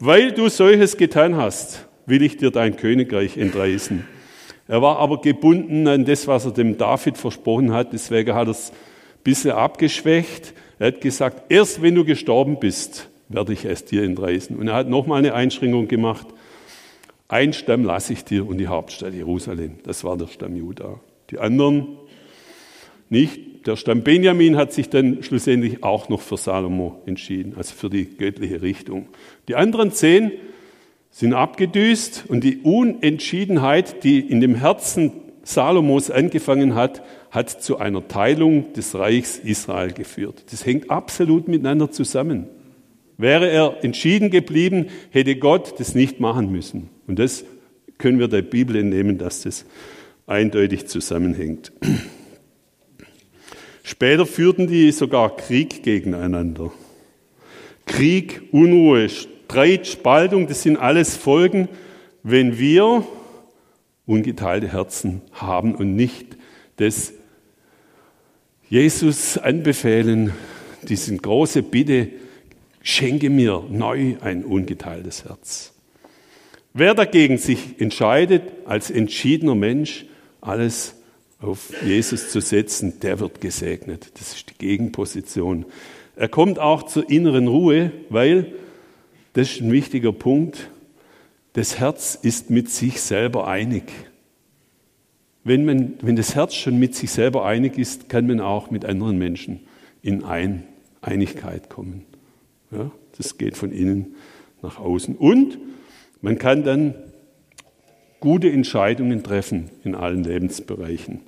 [0.00, 4.04] weil du solches getan hast will ich dir dein Königreich entreißen.
[4.66, 8.52] Er war aber gebunden an das, was er dem David versprochen hat, deswegen hat er
[8.52, 8.72] es
[9.24, 10.54] bisschen abgeschwächt.
[10.78, 14.56] Er hat gesagt, erst wenn du gestorben bist, werde ich es dir entreißen.
[14.56, 16.26] Und er hat nochmal eine Einschränkung gemacht.
[17.28, 19.78] Ein Stamm lasse ich dir und die Hauptstadt Jerusalem.
[19.82, 21.00] Das war der Stamm Juda.
[21.30, 21.98] Die anderen
[23.10, 23.66] nicht.
[23.66, 28.04] Der Stamm Benjamin hat sich dann schlussendlich auch noch für Salomo entschieden, also für die
[28.16, 29.08] göttliche Richtung.
[29.46, 30.32] Die anderen zehn
[31.10, 38.08] sind abgedüst und die Unentschiedenheit, die in dem Herzen Salomos angefangen hat, hat zu einer
[38.08, 40.44] Teilung des Reichs Israel geführt.
[40.50, 42.46] Das hängt absolut miteinander zusammen.
[43.16, 46.88] Wäre er entschieden geblieben, hätte Gott das nicht machen müssen.
[47.06, 47.44] Und das
[47.98, 49.66] können wir der Bibel entnehmen, dass das
[50.26, 51.72] eindeutig zusammenhängt.
[53.82, 56.70] Später führten die sogar Krieg gegeneinander.
[57.86, 61.68] Krieg, Unruhe, Streit, Spaltung, das sind alles Folgen,
[62.22, 63.06] wenn wir
[64.06, 66.36] ungeteilte Herzen haben und nicht
[66.76, 67.14] das
[68.70, 70.32] Jesus anbefehlen,
[70.82, 72.08] diese große Bitte,
[72.82, 75.72] schenke mir neu ein ungeteiltes Herz.
[76.74, 80.04] Wer dagegen sich entscheidet, als entschiedener Mensch
[80.40, 80.94] alles
[81.40, 84.10] auf Jesus zu setzen, der wird gesegnet.
[84.14, 85.64] Das ist die Gegenposition.
[86.16, 88.52] Er kommt auch zur inneren Ruhe, weil
[89.32, 90.70] das ist ein wichtiger Punkt.
[91.54, 93.84] Das Herz ist mit sich selber einig.
[95.48, 98.84] Wenn, man, wenn das Herz schon mit sich selber einig ist, kann man auch mit
[98.84, 99.60] anderen Menschen
[100.02, 100.64] in Ein
[101.00, 102.04] Einigkeit kommen.
[102.70, 104.14] Ja, das geht von innen
[104.60, 105.16] nach außen.
[105.16, 105.58] Und
[106.20, 106.94] man kann dann
[108.20, 111.20] gute Entscheidungen treffen in allen Lebensbereichen.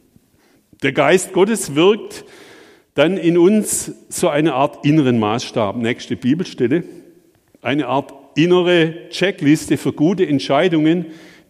[0.83, 2.27] Der Geist Gottes wirkt
[2.95, 5.77] dann in uns so eine Art inneren Maßstab.
[5.77, 6.85] Nächste Bibelstelle
[7.63, 11.07] eine Art innere Checkliste für gute Entscheidungen,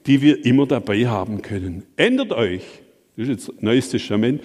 [0.07, 1.85] die wir immer dabei haben können.
[1.97, 2.63] Ändert euch,
[3.17, 4.43] das ist jetzt Neues Testament,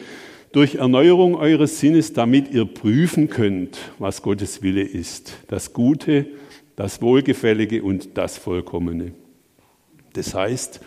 [0.51, 5.37] durch Erneuerung eures Sinnes, damit ihr prüfen könnt, was Gottes Wille ist.
[5.47, 6.27] Das Gute,
[6.75, 9.11] das Wohlgefällige und das Vollkommene.
[10.13, 10.79] Das heißt,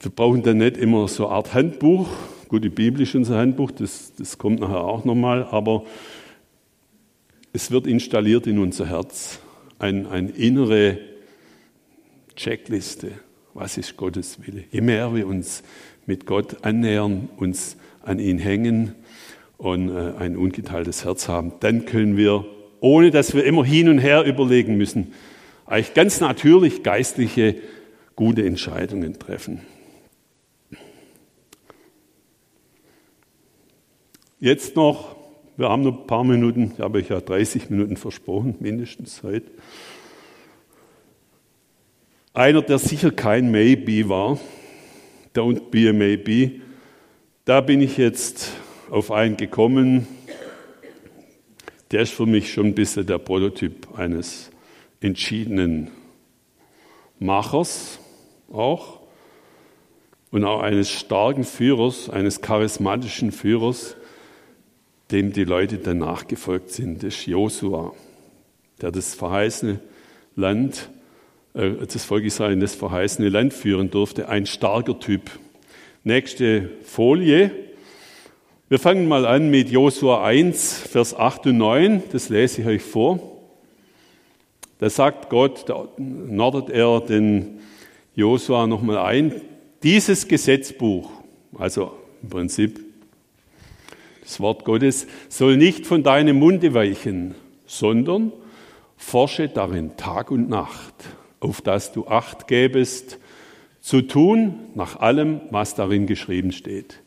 [0.00, 2.08] wir brauchen dann nicht immer so eine Art Handbuch.
[2.48, 5.84] Gut, die Bibel ist unser Handbuch, das, das kommt nachher auch nochmal, aber
[7.54, 9.38] es wird installiert in unser Herz
[9.78, 10.98] eine ein innere
[12.36, 13.12] Checkliste.
[13.54, 14.64] Was ist Gottes Wille?
[14.70, 15.62] Je mehr wir uns
[16.06, 18.94] mit Gott annähern, uns an ihn hängen
[19.58, 21.52] und äh, ein ungeteiltes Herz haben.
[21.60, 22.44] Dann können wir,
[22.80, 25.12] ohne dass wir immer hin und her überlegen müssen,
[25.66, 27.56] eigentlich ganz natürlich geistliche,
[28.16, 29.62] gute Entscheidungen treffen.
[34.40, 35.14] Jetzt noch,
[35.56, 39.52] wir haben noch ein paar Minuten, ich habe ich ja 30 Minuten versprochen, mindestens heute.
[42.34, 44.38] Einer, der sicher kein Maybe war,
[45.34, 46.60] Don't be a maybe,
[47.44, 48.52] da bin ich jetzt
[48.90, 50.06] auf einen gekommen,
[51.90, 54.50] der ist für mich schon ein bisschen der Prototyp eines
[55.00, 55.90] entschiedenen
[57.18, 57.98] Machers
[58.50, 59.00] auch
[60.30, 63.94] und auch eines starken Führers, eines charismatischen Führers,
[65.10, 67.02] dem die Leute danach gefolgt sind.
[67.02, 67.92] Das ist Josua,
[68.80, 69.80] der das verheißene
[70.34, 70.88] Land
[71.54, 74.28] das Volk Israel in das verheißene Land führen durfte.
[74.28, 75.30] Ein starker Typ.
[76.02, 77.50] Nächste Folie.
[78.68, 82.02] Wir fangen mal an mit Josua 1, Vers 8 und 9.
[82.10, 83.20] Das lese ich euch vor.
[84.78, 87.60] Da sagt Gott, da nordet er den
[88.14, 89.42] Josua nochmal ein.
[89.82, 91.10] Dieses Gesetzbuch,
[91.58, 92.80] also im Prinzip
[94.22, 97.34] das Wort Gottes, soll nicht von deinem Munde weichen,
[97.66, 98.32] sondern
[98.96, 100.94] forsche darin Tag und Nacht
[101.42, 103.18] auf das du acht gäbest,
[103.80, 107.00] zu tun nach allem, was darin geschrieben steht.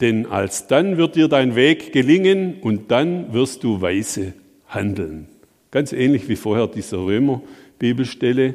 [0.00, 4.34] Denn alsdann wird dir dein Weg gelingen und dann wirst du weise
[4.68, 5.28] handeln.
[5.70, 8.54] Ganz ähnlich wie vorher dieser Römer-Bibelstelle.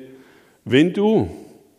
[0.66, 1.30] Wenn du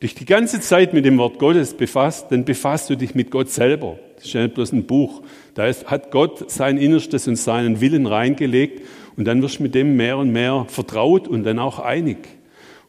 [0.02, 3.50] dich die ganze Zeit mit dem Wort Gottes befasst, dann befasst du dich mit Gott
[3.50, 3.98] selber.
[4.16, 5.22] Das ist ja nicht bloß ein Buch.
[5.54, 8.82] Da hat Gott sein Innerstes und seinen Willen reingelegt
[9.16, 12.18] und dann wirst du mit dem mehr und mehr vertraut und dann auch einig.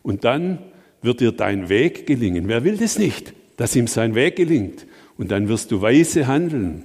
[0.03, 0.59] Und dann
[1.01, 2.47] wird dir dein Weg gelingen.
[2.47, 4.85] Wer will das nicht, dass ihm sein Weg gelingt?
[5.17, 6.83] Und dann wirst du weise handeln.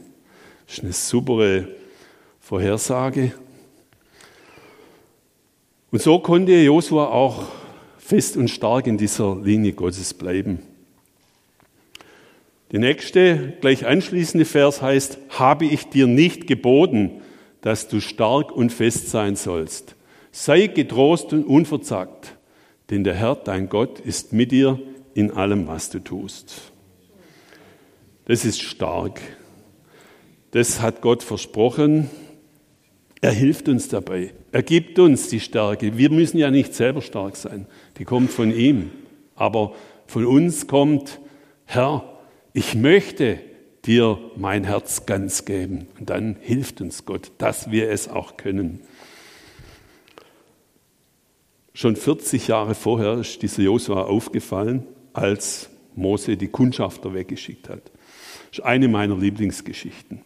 [0.66, 1.64] Das ist eine super
[2.40, 3.32] Vorhersage.
[5.90, 7.46] Und so konnte Josua auch
[7.98, 10.60] fest und stark in dieser Linie Gottes bleiben.
[12.70, 17.22] Der nächste, gleich anschließende Vers heißt, habe ich dir nicht geboten,
[17.62, 19.96] dass du stark und fest sein sollst.
[20.30, 22.37] Sei getrost und unverzagt
[22.90, 24.78] denn der Herr, dein Gott, ist mit dir
[25.14, 26.72] in allem, was du tust.
[28.24, 29.20] Das ist stark.
[30.50, 32.10] Das hat Gott versprochen.
[33.20, 34.32] Er hilft uns dabei.
[34.52, 35.98] Er gibt uns die Stärke.
[35.98, 37.66] Wir müssen ja nicht selber stark sein.
[37.98, 38.90] Die kommt von ihm.
[39.34, 39.74] Aber
[40.06, 41.20] von uns kommt,
[41.64, 42.18] Herr,
[42.52, 43.40] ich möchte
[43.84, 45.88] dir mein Herz ganz geben.
[45.98, 48.80] Und dann hilft uns Gott, dass wir es auch können.
[51.78, 57.92] Schon 40 Jahre vorher ist dieser Josua aufgefallen, als Mose die Kundschafter weggeschickt hat.
[58.50, 60.22] Das ist eine meiner Lieblingsgeschichten.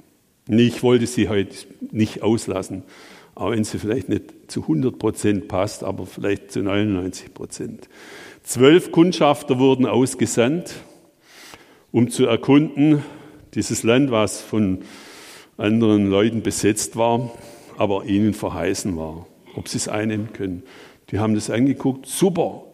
[0.48, 1.54] Ich wollte sie heute
[1.90, 2.84] nicht auslassen,
[3.34, 7.90] auch wenn sie vielleicht nicht zu 100 Prozent passt, aber vielleicht zu 99 Prozent.
[8.42, 10.76] Zwölf Kundschafter wurden ausgesandt,
[11.90, 13.04] um zu erkunden,
[13.52, 14.78] dieses Land, was von
[15.58, 17.30] anderen Leuten besetzt war,
[17.76, 20.62] aber ihnen verheißen war, ob sie es einnehmen können.
[21.10, 22.64] Die haben das angeguckt, super,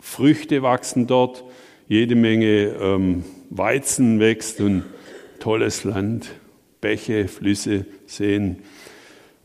[0.00, 1.44] Früchte wachsen dort,
[1.88, 4.84] jede Menge ähm, Weizen wächst und
[5.40, 6.30] tolles Land,
[6.80, 8.60] Bäche, Flüsse, Seen,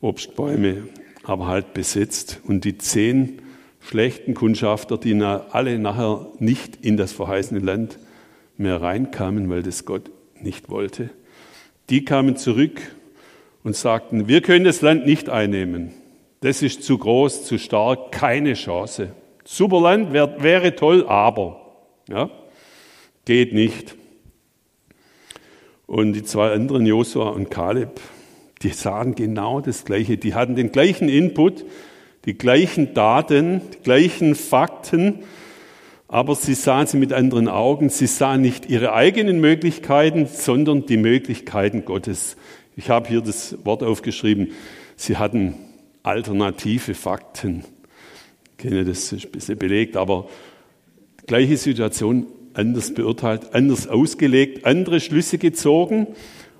[0.01, 0.83] Obstbäume,
[1.23, 2.39] aber halt besetzt.
[2.45, 3.41] Und die zehn
[3.81, 7.99] schlechten Kundschafter, die alle nachher nicht in das verheißene Land
[8.57, 11.09] mehr reinkamen, weil das Gott nicht wollte,
[11.89, 12.81] die kamen zurück
[13.63, 15.91] und sagten, wir können das Land nicht einnehmen.
[16.45, 19.13] Das ist zu groß, zu stark, keine Chance.
[19.45, 21.59] Super Land wär, wäre toll, aber
[22.07, 22.29] ja,
[23.25, 23.95] geht nicht.
[25.87, 27.99] Und die zwei anderen, Josua und Kaleb,
[28.61, 30.17] die sahen genau das Gleiche.
[30.17, 31.65] Die hatten den gleichen Input,
[32.25, 35.23] die gleichen Daten, die gleichen Fakten,
[36.07, 37.89] aber sie sahen sie mit anderen Augen.
[37.89, 42.37] Sie sahen nicht ihre eigenen Möglichkeiten, sondern die Möglichkeiten Gottes.
[42.75, 44.51] Ich habe hier das Wort aufgeschrieben.
[44.95, 45.55] Sie hatten
[46.05, 47.63] alternative Fakten.
[48.51, 50.27] Ich kenne das ist ein bisschen belegt, aber
[51.27, 56.07] gleiche Situation anders beurteilt, anders ausgelegt, andere Schlüsse gezogen.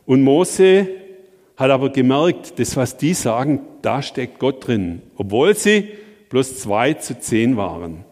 [0.05, 0.87] Und Mose
[1.57, 5.89] hat aber gemerkt, das, was die sagen, da steckt Gott drin, obwohl sie
[6.29, 8.03] bloß zwei zu zehn waren.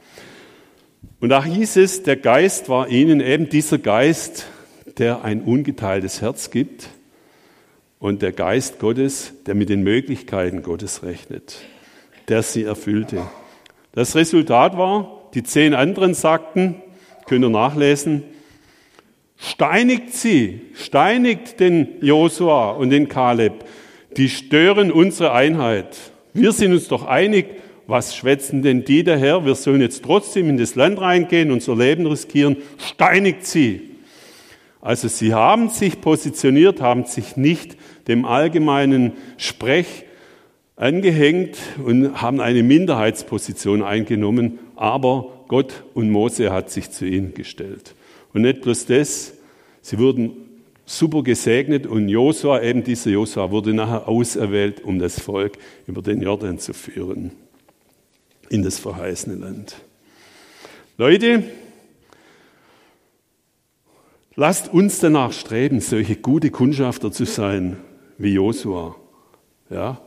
[1.19, 4.45] Und da hieß es, der Geist war ihnen eben dieser Geist,
[4.97, 6.89] der ein ungeteiltes Herz gibt,
[8.03, 11.59] und der Geist Gottes, der mit den Möglichkeiten Gottes rechnet,
[12.27, 13.21] der sie erfüllte.
[13.93, 16.75] Das Resultat war, die zehn anderen sagten,
[17.27, 18.23] könnt ihr nachlesen,
[19.37, 23.63] Steinigt sie, steinigt den Josua und den Kaleb.
[24.17, 25.97] Die stören unsere Einheit.
[26.33, 27.45] Wir sind uns doch einig,
[27.87, 29.45] was schwätzen denn die daher?
[29.45, 32.57] Wir sollen jetzt trotzdem in das Land reingehen, unser Leben riskieren.
[32.77, 33.93] Steinigt sie.
[34.83, 37.77] Also sie haben sich positioniert, haben sich nicht
[38.07, 40.05] dem allgemeinen Sprech
[40.75, 47.95] angehängt und haben eine Minderheitsposition eingenommen, aber Gott und Mose hat sich zu ihnen gestellt.
[48.33, 49.33] Und nicht bloß das,
[49.81, 50.31] sie wurden
[50.85, 56.21] super gesegnet und Josua, eben dieser Josua, wurde nachher auserwählt, um das Volk über den
[56.21, 57.31] Jordan zu führen
[58.49, 59.77] in das verheißene Land.
[60.97, 61.43] Leute,
[64.35, 67.77] lasst uns danach streben, solche gute Kundschafter zu sein
[68.17, 68.95] wie Josua.
[69.69, 70.01] Ja,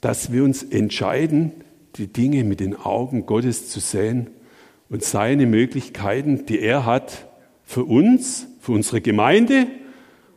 [0.00, 1.52] dass wir uns entscheiden,
[1.96, 4.28] die Dinge mit den Augen Gottes zu sehen
[4.90, 7.26] und seine Möglichkeiten, die er hat,
[7.64, 9.66] für uns, für unsere Gemeinde,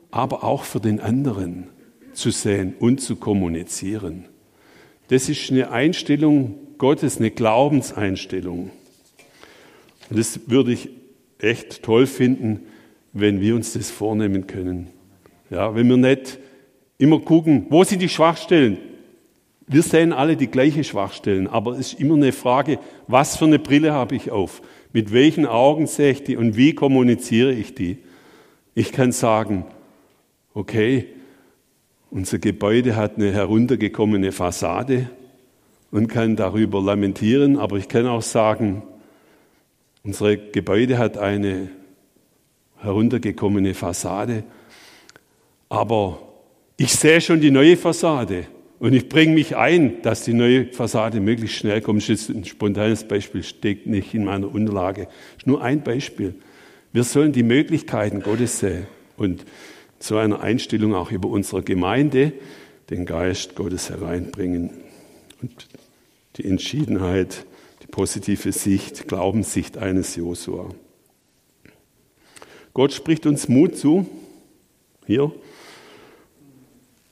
[0.09, 1.67] aber auch für den anderen
[2.13, 4.25] zu sehen und zu kommunizieren.
[5.09, 8.71] Das ist eine Einstellung Gottes, eine Glaubenseinstellung.
[10.09, 10.89] Und das würde ich
[11.39, 12.61] echt toll finden,
[13.13, 14.87] wenn wir uns das vornehmen können.
[15.49, 16.39] Ja, wenn wir nicht
[16.97, 18.77] immer gucken, wo sind die Schwachstellen?
[19.67, 23.59] Wir sehen alle die gleichen Schwachstellen, aber es ist immer eine Frage, was für eine
[23.59, 24.61] Brille habe ich auf?
[24.93, 27.97] Mit welchen Augen sehe ich die und wie kommuniziere ich die?
[28.73, 29.65] Ich kann sagen,
[30.53, 31.07] okay,
[32.09, 35.09] unser Gebäude hat eine heruntergekommene Fassade
[35.91, 38.83] und kann darüber lamentieren, aber ich kann auch sagen,
[40.03, 41.69] unser Gebäude hat eine
[42.77, 44.43] heruntergekommene Fassade,
[45.67, 46.26] aber
[46.77, 48.45] ich sehe schon die neue Fassade
[48.79, 52.03] und ich bringe mich ein, dass die neue Fassade möglichst schnell kommt.
[52.03, 55.05] Das ist ein spontanes Beispiel, steckt nicht in meiner Unterlage.
[55.05, 56.35] Das ist nur ein Beispiel.
[56.93, 58.85] Wir sollen die Möglichkeiten Gottes sehen
[59.17, 59.43] und
[59.99, 62.33] zu einer Einstellung auch über unsere Gemeinde
[62.91, 64.69] den Geist Gottes hereinbringen.
[65.41, 65.67] Und
[66.37, 67.45] die Entschiedenheit,
[67.81, 70.69] die positive Sicht, Glaubenssicht eines Josua.
[72.73, 74.07] Gott spricht uns Mut zu,
[75.07, 75.31] hier,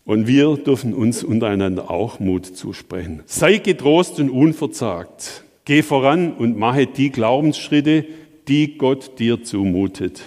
[0.05, 3.23] und wir dürfen uns untereinander auch Mut zusprechen.
[3.25, 5.43] Sei getrost und unverzagt.
[5.65, 8.05] Geh voran und mache die Glaubensschritte,
[8.47, 10.21] die Gott dir zumutet.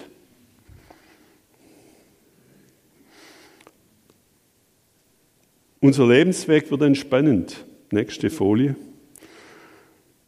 [5.80, 7.64] Unser Lebensweg wird entspannend.
[7.92, 8.74] Nächste Folie.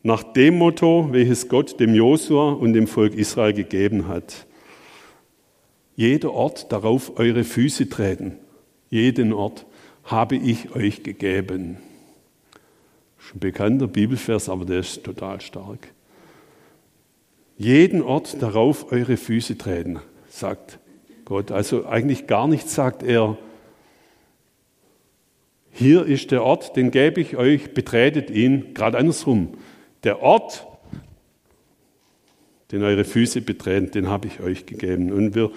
[0.05, 4.47] Nach dem Motto, welches Gott dem Josua und dem Volk Israel gegeben hat.
[5.97, 8.39] Jeder Ort darauf eure Füße treten
[8.91, 9.65] jeden Ort
[10.05, 11.79] habe ich euch gegeben.
[13.19, 15.89] Schon bekannter Bibelvers, aber der ist total stark.
[17.57, 20.79] Jeden Ort darauf eure Füße treten, sagt
[21.25, 21.53] Gott.
[21.53, 23.39] Also eigentlich gar nichts sagt er.
[25.71, 29.55] Hier ist der Ort, den gebe ich euch, betretet ihn, gerade andersrum.
[30.03, 30.67] Der Ort,
[32.73, 35.13] den eure Füße betreten, den habe ich euch gegeben.
[35.13, 35.53] Und wir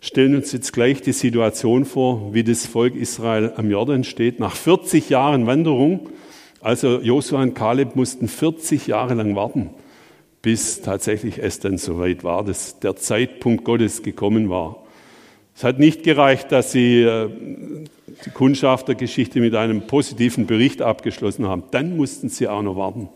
[0.00, 4.40] stellen uns jetzt gleich die Situation vor, wie das Volk Israel am Jordan steht.
[4.40, 6.08] Nach 40 Jahren Wanderung,
[6.60, 9.70] also Josua und Kaleb mussten 40 Jahre lang warten,
[10.42, 14.82] bis tatsächlich es dann soweit war, dass der Zeitpunkt Gottes gekommen war.
[15.54, 17.28] Es hat nicht gereicht, dass sie äh,
[18.24, 21.64] die Kundschaft der Geschichte mit einem positiven Bericht abgeschlossen haben.
[21.70, 23.08] Dann mussten sie auch noch warten.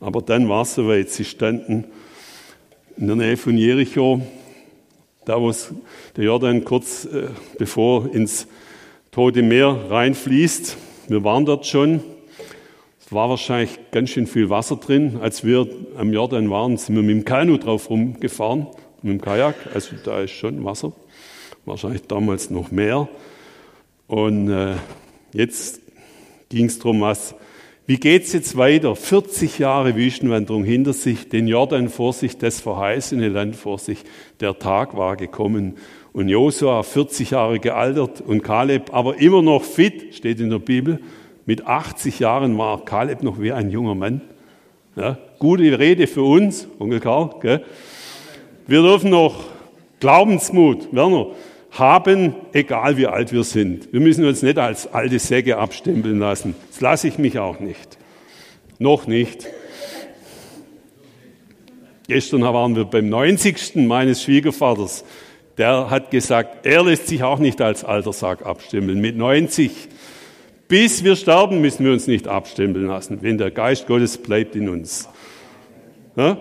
[0.00, 1.10] Aber dann war es soweit.
[1.10, 1.84] Sie standen
[2.96, 4.22] in der Nähe von Jericho
[5.26, 5.52] da wo
[6.16, 8.46] der Jordan kurz äh, bevor ins
[9.10, 10.76] Tote Meer reinfließt.
[11.08, 12.00] Wir waren dort schon.
[13.04, 15.18] Es war wahrscheinlich ganz schön viel Wasser drin.
[15.20, 15.66] Als wir
[15.98, 18.68] am Jordan waren, sind wir mit dem Kanu drauf rumgefahren,
[19.02, 19.56] mit dem Kajak.
[19.74, 20.92] Also da ist schon Wasser.
[21.64, 23.08] Wahrscheinlich damals noch mehr.
[24.06, 24.76] Und äh,
[25.32, 25.80] jetzt
[26.50, 27.34] ging es darum, was
[27.86, 28.96] wie geht's jetzt weiter?
[28.96, 33.98] 40 Jahre Wüstenwanderung hinter sich, den Jordan vor sich, das verheißene Land vor sich.
[34.40, 35.76] Der Tag war gekommen.
[36.12, 40.98] Und Josua, 40 Jahre gealtert und Kaleb, aber immer noch fit, steht in der Bibel.
[41.44, 44.20] Mit 80 Jahren war Kaleb noch wie ein junger Mann.
[44.96, 47.30] Ja, gute Rede für uns, Onkel Karl.
[47.40, 47.64] Gell?
[48.66, 49.44] Wir dürfen noch
[50.00, 51.28] Glaubensmut, Werner,
[51.78, 53.92] haben, egal wie alt wir sind.
[53.92, 56.54] Wir müssen uns nicht als alte Säge abstempeln lassen.
[56.70, 57.98] Das lasse ich mich auch nicht.
[58.78, 59.46] Noch nicht.
[62.08, 63.76] Gestern waren wir beim 90.
[63.76, 65.04] meines Schwiegervaters.
[65.58, 69.00] Der hat gesagt, er lässt sich auch nicht als alter Sack abstempeln.
[69.00, 69.70] Mit 90.
[70.68, 74.68] Bis wir sterben, müssen wir uns nicht abstempeln lassen, wenn der Geist Gottes bleibt in
[74.68, 75.08] uns.
[76.16, 76.38] Ja?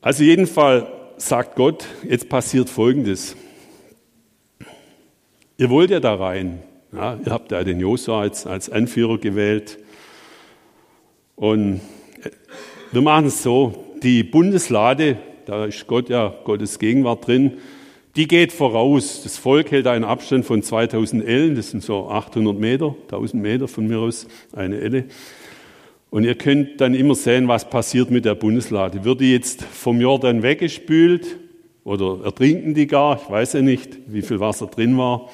[0.00, 0.84] Also jedenfalls
[1.18, 3.36] sagt Gott, jetzt passiert Folgendes.
[5.56, 6.62] Ihr wollt ja da rein.
[6.92, 9.78] Ja, ihr habt ja den Josua als, als Anführer gewählt.
[11.36, 11.80] Und
[12.92, 17.58] wir machen es so, die Bundeslade, da ist Gott ja Gottes Gegenwart drin,
[18.16, 19.22] die geht voraus.
[19.22, 23.68] Das Volk hält einen Abstand von 2000 Ellen, das sind so 800 Meter, 1000 Meter
[23.68, 25.04] von mir aus, eine Elle.
[26.10, 29.04] Und ihr könnt dann immer sehen, was passiert mit der Bundeslade.
[29.04, 31.36] Wird die jetzt vom Jordan weggespült
[31.84, 33.20] oder ertrinken die gar?
[33.22, 35.28] Ich weiß ja nicht, wie viel Wasser drin war.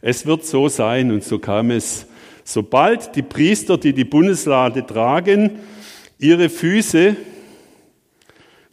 [0.00, 2.06] Es wird so sein und so kam es.
[2.42, 5.60] Sobald die Priester, die die Bundeslade tragen,
[6.18, 7.16] ihre Füße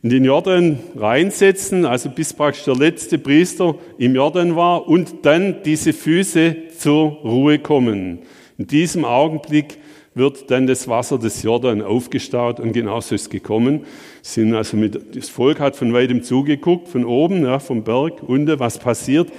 [0.01, 5.61] in den Jordan reinsetzen, also bis praktisch der letzte Priester im Jordan war und dann
[5.63, 8.19] diese Füße zur Ruhe kommen.
[8.57, 9.78] In diesem Augenblick
[10.14, 13.86] wird dann das Wasser des Jordan aufgestaut und genauso ist es gekommen.
[14.22, 18.59] Sind also mit, das Volk hat von weitem zugeguckt, von oben, ja, vom Berg unten,
[18.59, 19.30] was passiert.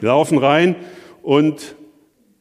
[0.00, 0.76] Die laufen rein
[1.22, 1.74] und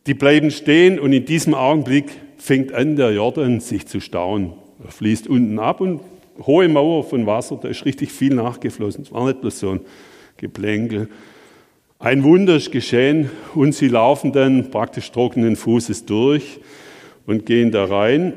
[0.06, 4.54] die bleiben stehen und in diesem Augenblick fängt an, der Jordan sich zu stauen.
[4.84, 6.00] Er fließt unten ab und
[6.46, 9.04] hohe Mauer von Wasser, da ist richtig viel nachgeflossen.
[9.04, 9.82] Es war nicht bloß so ein
[10.38, 11.10] Geplänkel.
[11.98, 16.60] Ein Wunder ist geschehen und sie laufen dann praktisch trockenen Fußes durch
[17.26, 18.34] und gehen da rein.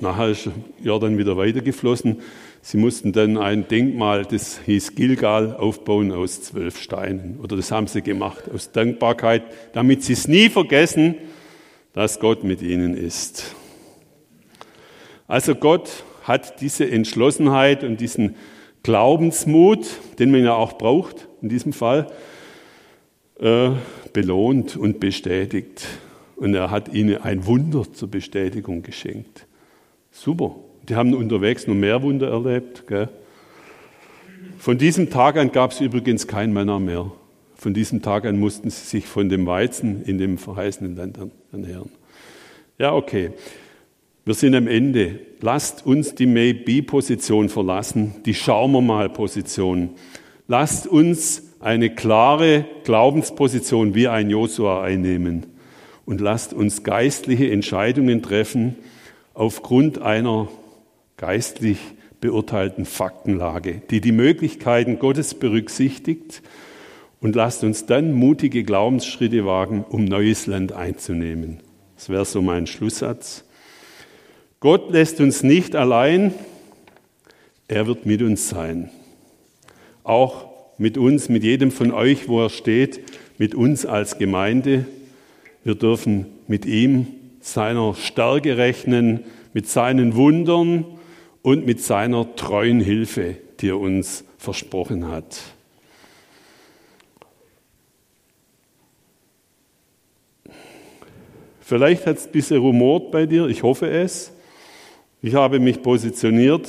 [0.00, 0.48] Nachher ist
[0.82, 2.18] Jordan wieder weitergeflossen.
[2.60, 7.40] Sie mussten dann ein Denkmal, das hieß Gilgal, aufbauen aus zwölf Steinen.
[7.40, 9.42] Oder das haben sie gemacht aus Dankbarkeit,
[9.72, 11.14] damit sie es nie vergessen,
[11.92, 13.54] dass Gott mit ihnen ist.
[15.26, 18.36] Also Gott hat diese Entschlossenheit und diesen
[18.82, 19.86] Glaubensmut,
[20.18, 22.06] den man ja auch braucht in diesem Fall,
[23.40, 23.70] äh,
[24.12, 25.86] belohnt und bestätigt.
[26.38, 29.46] Und er hat ihnen ein Wunder zur Bestätigung geschenkt.
[30.12, 30.54] Super.
[30.88, 32.86] Die haben unterwegs noch mehr Wunder erlebt.
[32.86, 33.08] Gell?
[34.56, 37.10] Von diesem Tag an gab es übrigens kein Männer mehr.
[37.56, 41.18] Von diesem Tag an mussten sie sich von dem Weizen in dem verheißenen Land
[41.50, 41.90] ernähren.
[42.78, 43.32] Ja, okay.
[44.24, 45.18] Wir sind am Ende.
[45.40, 49.90] Lasst uns die Maybe-Position verlassen, die Schauen wir mal Position.
[50.46, 55.57] Lasst uns eine klare Glaubensposition wie ein Josua einnehmen
[56.08, 58.76] und lasst uns geistliche Entscheidungen treffen
[59.34, 60.48] aufgrund einer
[61.18, 61.76] geistlich
[62.22, 66.40] beurteilten Faktenlage, die die Möglichkeiten Gottes berücksichtigt
[67.20, 71.60] und lasst uns dann mutige Glaubensschritte wagen, um neues Land einzunehmen.
[71.96, 73.44] Das wäre so mein Schlusssatz.
[74.60, 76.32] Gott lässt uns nicht allein,
[77.68, 78.88] er wird mit uns sein.
[80.04, 80.46] Auch
[80.78, 83.00] mit uns, mit jedem von euch, wo er steht,
[83.36, 84.86] mit uns als Gemeinde.
[85.68, 87.08] Wir dürfen mit ihm,
[87.40, 90.86] seiner Stärke rechnen, mit seinen Wundern
[91.42, 95.42] und mit seiner treuen Hilfe, die er uns versprochen hat.
[101.60, 104.32] Vielleicht hat es ein bisschen rumort bei dir, ich hoffe es.
[105.20, 106.66] Ich habe mich positioniert.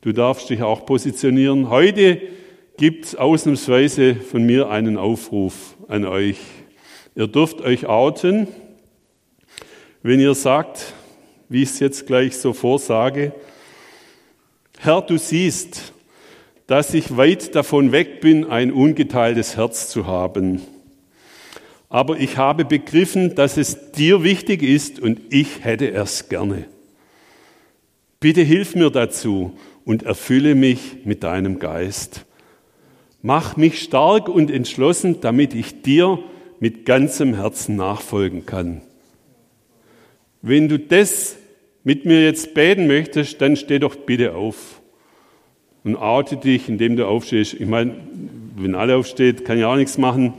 [0.00, 1.70] Du darfst dich auch positionieren.
[1.70, 2.20] Heute
[2.78, 6.38] gibt es ausnahmsweise von mir einen Aufruf an euch.
[7.18, 8.46] Ihr dürft euch outen,
[10.04, 10.94] wenn ihr sagt,
[11.48, 13.32] wie ich es jetzt gleich so vorsage,
[14.78, 15.94] Herr, du siehst,
[16.68, 20.62] dass ich weit davon weg bin, ein ungeteiltes Herz zu haben.
[21.88, 26.66] Aber ich habe begriffen, dass es dir wichtig ist und ich hätte es gerne.
[28.20, 32.26] Bitte hilf mir dazu und erfülle mich mit deinem Geist.
[33.22, 36.20] Mach mich stark und entschlossen, damit ich dir
[36.60, 38.80] mit ganzem Herzen nachfolgen kann.
[40.42, 41.36] Wenn du das
[41.84, 44.80] mit mir jetzt beten möchtest, dann steh doch bitte auf
[45.84, 47.54] und oute dich, indem du aufstehst.
[47.54, 47.94] Ich meine,
[48.56, 50.34] wenn alle aufsteht, kann ich auch nichts machen.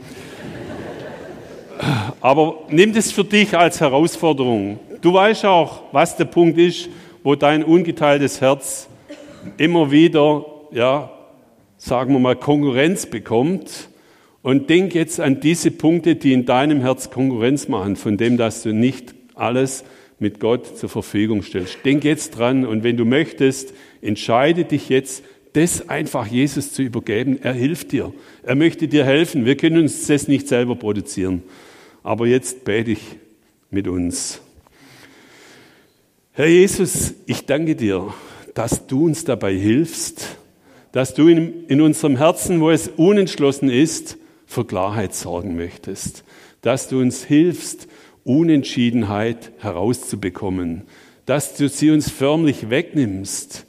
[2.20, 4.78] Aber nimm das für dich als Herausforderung.
[5.00, 6.90] Du weißt auch, was der Punkt ist
[7.22, 8.88] wo dein ungeteiltes Herz
[9.58, 11.10] immer wieder, ja,
[11.76, 13.89] sagen wir mal, Konkurrenz bekommt.
[14.42, 18.62] Und denk jetzt an diese Punkte, die in deinem Herz Konkurrenz machen, von dem, dass
[18.62, 19.84] du nicht alles
[20.18, 21.78] mit Gott zur Verfügung stellst.
[21.84, 27.38] Denk jetzt dran und wenn du möchtest, entscheide dich jetzt, das einfach Jesus zu übergeben.
[27.42, 28.12] Er hilft dir.
[28.42, 29.44] Er möchte dir helfen.
[29.44, 31.42] Wir können uns das nicht selber produzieren.
[32.02, 33.00] Aber jetzt bete ich
[33.70, 34.40] mit uns.
[36.32, 38.14] Herr Jesus, ich danke dir,
[38.54, 40.36] dass du uns dabei hilfst,
[40.92, 44.16] dass du in, in, unserem Herzen, wo es unentschlossen ist,
[44.50, 46.24] für Klarheit sorgen möchtest,
[46.60, 47.86] dass du uns hilfst,
[48.24, 50.82] Unentschiedenheit herauszubekommen,
[51.24, 53.66] dass du sie uns förmlich wegnimmst,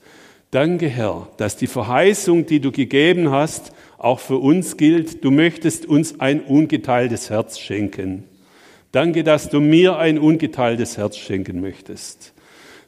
[0.49, 5.23] Danke, Herr, dass die Verheißung, die du gegeben hast, auch für uns gilt.
[5.23, 8.25] Du möchtest uns ein ungeteiltes Herz schenken.
[8.91, 12.33] Danke, dass du mir ein ungeteiltes Herz schenken möchtest.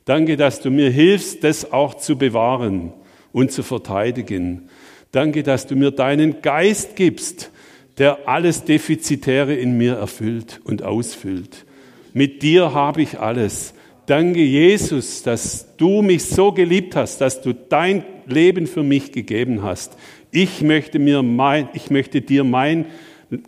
[0.04, 2.92] Danke, dass du mir hilfst, das auch zu bewahren
[3.32, 4.68] und zu verteidigen.
[5.14, 7.50] Danke, dass du mir deinen Geist gibst,
[7.98, 11.66] der alles Defizitäre in mir erfüllt und ausfüllt.
[12.14, 13.74] Mit dir habe ich alles.
[14.06, 19.64] Danke, Jesus, dass du mich so geliebt hast, dass du dein Leben für mich gegeben
[19.64, 19.98] hast.
[20.32, 22.86] Ich möchte, mir mein, ich möchte dir mein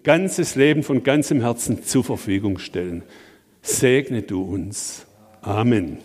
[0.04, 3.04] ganzes Leben von ganzem Herzen zur Verfügung stellen.
[3.62, 5.06] Segne du uns.
[5.42, 5.98] Amen.